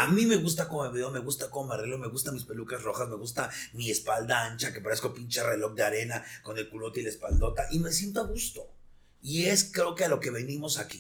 [0.02, 2.46] A mí me gusta cómo me veo, me gusta cómo me arreglo, me gustan mis
[2.46, 6.70] pelucas rojas, me gusta mi espalda ancha, que parezco pinche reloj de arena con el
[6.70, 8.68] culote y la espaldota, y me siento a gusto.
[9.22, 11.00] Y es creo que a lo que venimos aquí.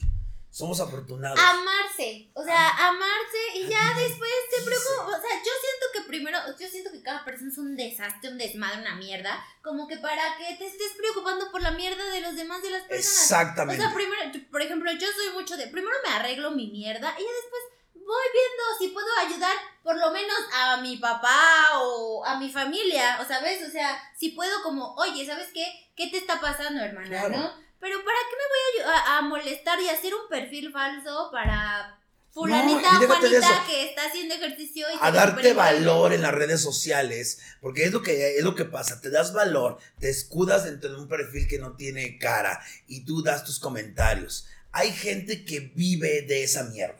[0.50, 1.39] Somos afortunados.
[1.39, 6.02] Amarse, o sea, amarse y ya después te sí, preocupa, o sea, yo siento que
[6.08, 9.98] primero, yo siento que cada persona es un desastre, un desmadre, una mierda, como que
[9.98, 13.18] para que te estés preocupando por la mierda de los demás de las personas.
[13.18, 13.84] O Exactamente.
[13.84, 14.22] sea, primero,
[14.52, 17.64] por ejemplo, yo soy mucho de, primero me arreglo mi mierda y ya después
[18.06, 23.20] voy viendo si puedo ayudar por lo menos a mi papá o a mi familia,
[23.22, 25.66] o sabes, o sea, si puedo como, oye, ¿sabes qué?
[25.95, 27.08] ¿Qué te está pasando, hermana?
[27.08, 27.38] Claro.
[27.38, 27.54] ¿No?
[27.80, 31.99] Pero ¿para qué me voy a, a- a molestar y hacer un perfil falso para
[32.32, 37.39] fulanita No, Juanita que está haciendo ejercicio y a darte valor en las redes sociales,
[37.62, 40.95] porque es lo que es lo que pasa, te das valor, te escudas dentro de
[40.95, 44.47] un perfil que no tiene cara y tú das tus comentarios.
[44.72, 46.97] Hay gente que vive de esa mierda.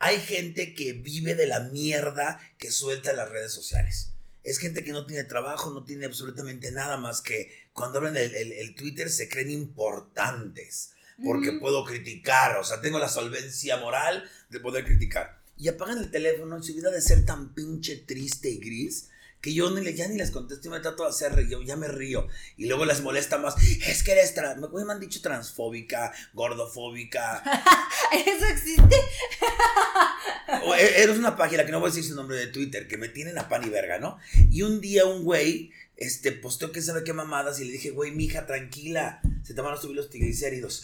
[0.00, 4.10] Hay gente que vive de la mierda que suelta en las redes sociales.
[4.44, 8.34] Es gente que no tiene trabajo, no tiene absolutamente nada más que cuando abren el,
[8.34, 10.90] el- el Twitter se creen importantes
[11.24, 15.40] porque puedo criticar, o sea, tengo la solvencia moral de poder criticar.
[15.56, 19.08] Y apagan el teléfono en su vida de ser tan pinche triste y gris
[19.40, 21.76] que yo ni ya ni les contesto y me trato de hacer reír, yo ya
[21.76, 22.26] me río.
[22.56, 23.54] Y luego les molesta más,
[23.86, 27.42] es que eres trans, me, me han dicho transfóbica, gordofóbica,
[28.26, 28.96] ¿Eso existe?
[30.64, 32.96] o e- eres una página que no voy a decir su nombre de Twitter, que
[32.96, 34.18] me tienen a pan y verga, ¿no?
[34.50, 38.12] Y un día un güey, este, posteó que sabe qué mamadas y le dije, güey,
[38.12, 40.82] mija, tranquila, se te van a subir los triglicéridos.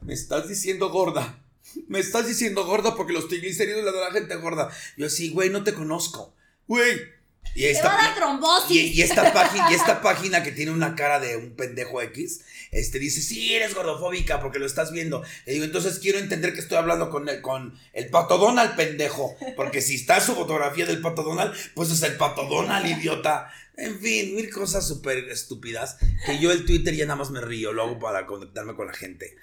[0.00, 1.42] Me estás diciendo gorda.
[1.86, 4.70] Me estás diciendo gorda porque los triglicéridos le dan a la gente gorda.
[4.96, 6.34] Yo sí, güey, no te conozco.
[6.66, 7.19] Güey.
[7.54, 8.70] Y Te esta, va a dar trombosis.
[8.70, 12.42] y, y esta página, y esta página que tiene una cara de un pendejo X,
[12.70, 15.22] este dice, sí, eres gordofóbica porque lo estás viendo.
[15.46, 19.36] Le digo, entonces quiero entender que estoy hablando con el, con el pato Donald, pendejo.
[19.56, 23.52] Porque si está su fotografía del pato Donald, pues es el pato Donald, idiota.
[23.76, 25.96] En fin, mil cosas súper estúpidas.
[26.26, 28.92] Que yo el Twitter ya nada más me río, lo hago para conectarme con la
[28.92, 29.36] gente.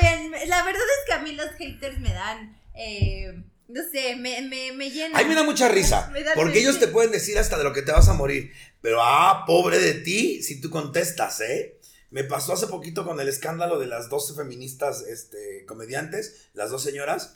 [0.00, 4.40] Bien, la verdad es que a mí los haters me dan, eh, no sé, me,
[4.42, 5.16] me, me llenan.
[5.16, 6.08] A mí me da mucha risa.
[6.12, 6.62] Me da Porque risa.
[6.62, 8.52] ellos te pueden decir hasta de lo que te vas a morir.
[8.80, 11.78] Pero, ah, pobre de ti, si tú contestas, ¿eh?
[12.10, 16.82] Me pasó hace poquito con el escándalo de las 12 feministas este, comediantes, las dos
[16.82, 17.34] señoras.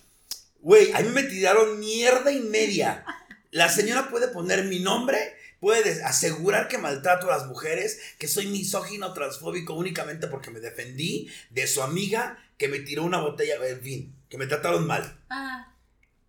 [0.60, 3.04] Güey, a mí me tiraron mierda y media.
[3.50, 5.18] La señora puede poner mi nombre,
[5.60, 11.28] puede asegurar que maltrato a las mujeres, que soy misógino, transfóbico únicamente porque me defendí
[11.50, 15.71] de su amiga que me tiró una botella, en fin, que me trataron mal Ah,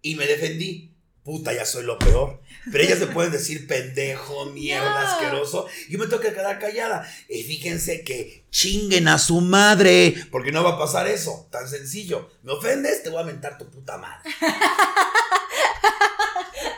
[0.04, 0.92] y me defendí.
[1.24, 2.42] Puta, ya soy lo peor.
[2.70, 5.08] Pero ellas me pueden decir pendejo, mierda, No.
[5.08, 5.68] asqueroso.
[5.90, 7.10] Yo me tengo que quedar callada.
[7.30, 10.14] Y fíjense que chinguen a su madre.
[10.32, 11.48] Porque no va a pasar eso.
[11.50, 12.30] Tan sencillo.
[12.44, 13.04] ¿Me ofendes?
[13.04, 14.30] Te voy a mentar tu puta madre.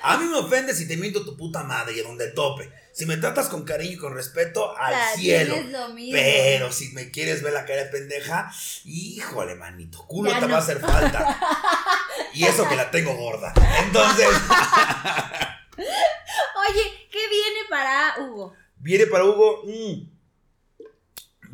[0.08, 2.72] A mí me ofendes si te miento tu puta madre y en un de tope.
[2.92, 5.56] Si me tratas con cariño y con respeto, al la cielo.
[5.70, 6.14] Lo mismo.
[6.14, 8.52] Pero si me quieres ver la cara de pendeja,
[8.84, 11.40] híjole, manito, culo te va a hacer falta.
[12.36, 13.52] y eso que la tengo gorda.
[13.84, 14.28] Entonces.
[15.76, 18.54] Oye, ¿qué viene para Hugo?
[18.78, 19.64] Viene para Hugo.
[19.66, 20.15] Mm.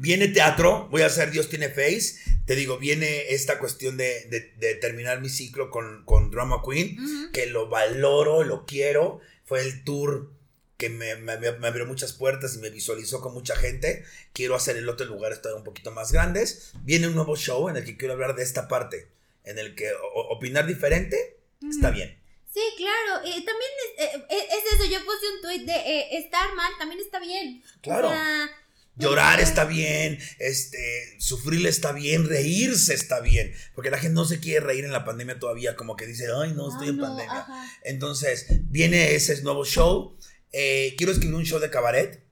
[0.02, 2.16] Viene teatro, voy a hacer Dios tiene face.
[2.48, 6.98] Te digo, viene esta cuestión de, de- de terminar mi ciclo con, con Drama Queen,
[7.32, 9.20] que lo valoro, lo quiero.
[9.46, 10.32] Fue el tour
[10.78, 14.04] que me, me- me abrió muchas puertas y me visualizó con mucha gente.
[14.34, 16.72] Quiero hacer el otro lugar todavía un poquito más grandes.
[16.82, 19.08] Viene un nuevo show en el que quiero hablar de esta parte,
[19.44, 21.38] en el que o- opinar diferente
[21.70, 22.18] está bien.
[22.52, 23.24] Sí, claro.
[23.24, 24.86] eh, también es, eh, es eso.
[24.92, 27.62] Yo puse un tweet de eh, estar mal también está bien.
[27.82, 28.08] Claro.
[28.08, 28.50] O sea,
[28.96, 34.40] Llorar está bien, este, sufrir está bien, reírse está bien, porque la gente no se
[34.40, 37.04] quiere reír en la pandemia todavía, como que dice, ay, no, estoy ah, en no,
[37.04, 37.40] pandemia.
[37.40, 37.66] ajá.
[37.84, 40.18] Entonces, viene ese nuevo show.
[40.52, 42.24] eh, quiero escribir un show de cabaret,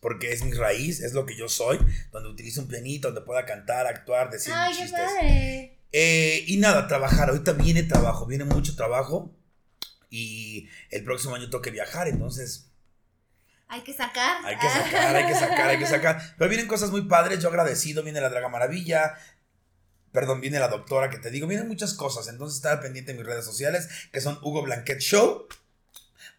[0.00, 1.78] porque es mi raíz, es lo que yo soy,
[2.12, 5.00] donde utilizo un pianito, donde pueda cantar, actuar, decir Ay, mis qué chistes.
[5.00, 5.78] padre.
[5.92, 7.30] Eh, y nada, trabajar.
[7.30, 9.34] Ahorita viene trabajo, viene mucho trabajo.
[10.10, 12.71] Y el próximo año tengo que viajar, entonces
[13.72, 14.44] Hay que sacar.
[14.44, 16.34] hay que sacar, hay que sacar, hay que sacar.
[16.38, 19.14] Pero vienen cosas muy padres, yo agradecido, viene la Draga Maravilla.
[20.12, 22.28] Perdón, viene la doctora que te digo, vienen muchas cosas.
[22.28, 25.46] Entonces estar pendiente en mis redes sociales, que son Hugo Blanquet Show.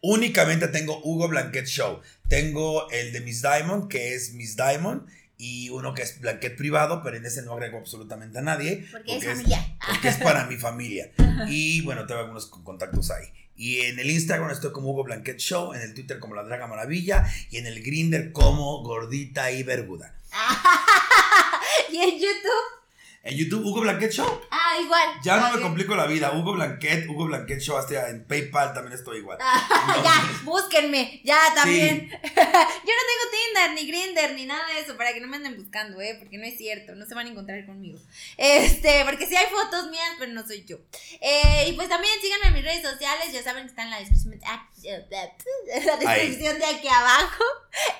[0.00, 2.00] Únicamente tengo Hugo Blanquet Show.
[2.28, 5.08] Tengo el de Miss Diamond, que es Miss Diamond.
[5.36, 8.86] Y uno que es Blanquet privado, pero en ese no agrego absolutamente a nadie.
[8.92, 9.76] Porque es porque familiar.
[9.88, 11.10] porque es para mi familia.
[11.48, 13.26] Y bueno, tengo algunos con- contactos ahí.
[13.56, 16.66] Y en el Instagram estoy como Hugo Blanquet Show, en el Twitter como La Draga
[16.66, 20.14] Maravilla y en el Grinder como Gordita y Verguda.
[21.92, 22.83] y en YouTube.
[23.26, 24.40] En YouTube, Hugo Blanquet Show.
[24.50, 25.08] Ah, igual.
[25.22, 26.32] Ya no me complico la vida.
[26.32, 29.38] Hugo Blanquet, Hugo Blanquet Show, hasta en PayPal también estoy igual.
[29.40, 30.02] Ah, No.
[30.04, 32.10] ya, búsquenme, ya también.
[32.22, 35.56] Yo no tengo Tinder, ni Grinder, ni nada de eso, para que no me anden
[35.56, 36.16] buscando, ¿eh?
[36.18, 37.98] Porque no es cierto, no se van a encontrar conmigo.
[38.36, 40.76] Este, porque sí hay fotos mías, pero no soy yo.
[41.22, 43.98] Eh, y pues también síganme en mis redes sociales, ya saben que están en la
[44.00, 47.44] descripción, ah, la descripción de aquí abajo.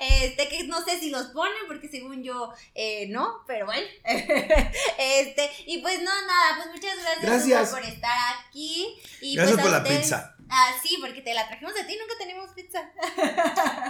[0.01, 3.87] Este, que no sé si los ponen, porque según yo, eh, no, pero bueno.
[5.21, 7.71] Este, y pues no, nada, pues muchas gracias, Gracias.
[7.71, 8.17] Por estar
[8.49, 8.87] aquí.
[9.21, 10.31] Y Gracias pues a por la pizza.
[10.51, 12.91] Ah, sí, porque te la trajimos a ti, nunca tenemos pizza.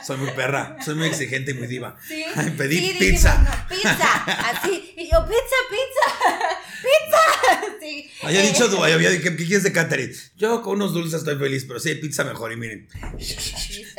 [0.07, 1.97] Soy muy perra, soy muy exigente y muy diva.
[2.07, 2.25] Sí.
[2.37, 3.39] Ay, pedí Sí, dijimos, pizza.
[3.39, 4.95] no, pizza, así.
[4.97, 7.79] Y yo, pizza, pizza, pizza.
[7.81, 8.09] Sí.
[8.22, 10.12] Había Eh, dicho tú, había, ¿qué, ¿qué quieres de catering?
[10.37, 12.53] Yo con unos dulces estoy feliz, pero sí, pizza mejor.
[12.53, 12.89] Y miren.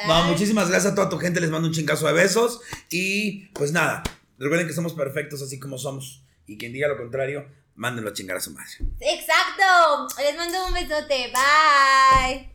[0.08, 1.42] No, muchísimas gracias a toda tu gente.
[1.42, 2.62] Les mando un chingazo de besos.
[2.90, 4.02] Y pues nada,
[4.40, 6.22] recuerden que somos perfectos así como somos.
[6.48, 8.74] Y quien diga lo contrario, mándenlo a chingar a su madre.
[9.00, 10.08] Exacto.
[10.22, 11.32] Les mando un besote.
[11.34, 12.52] Bye.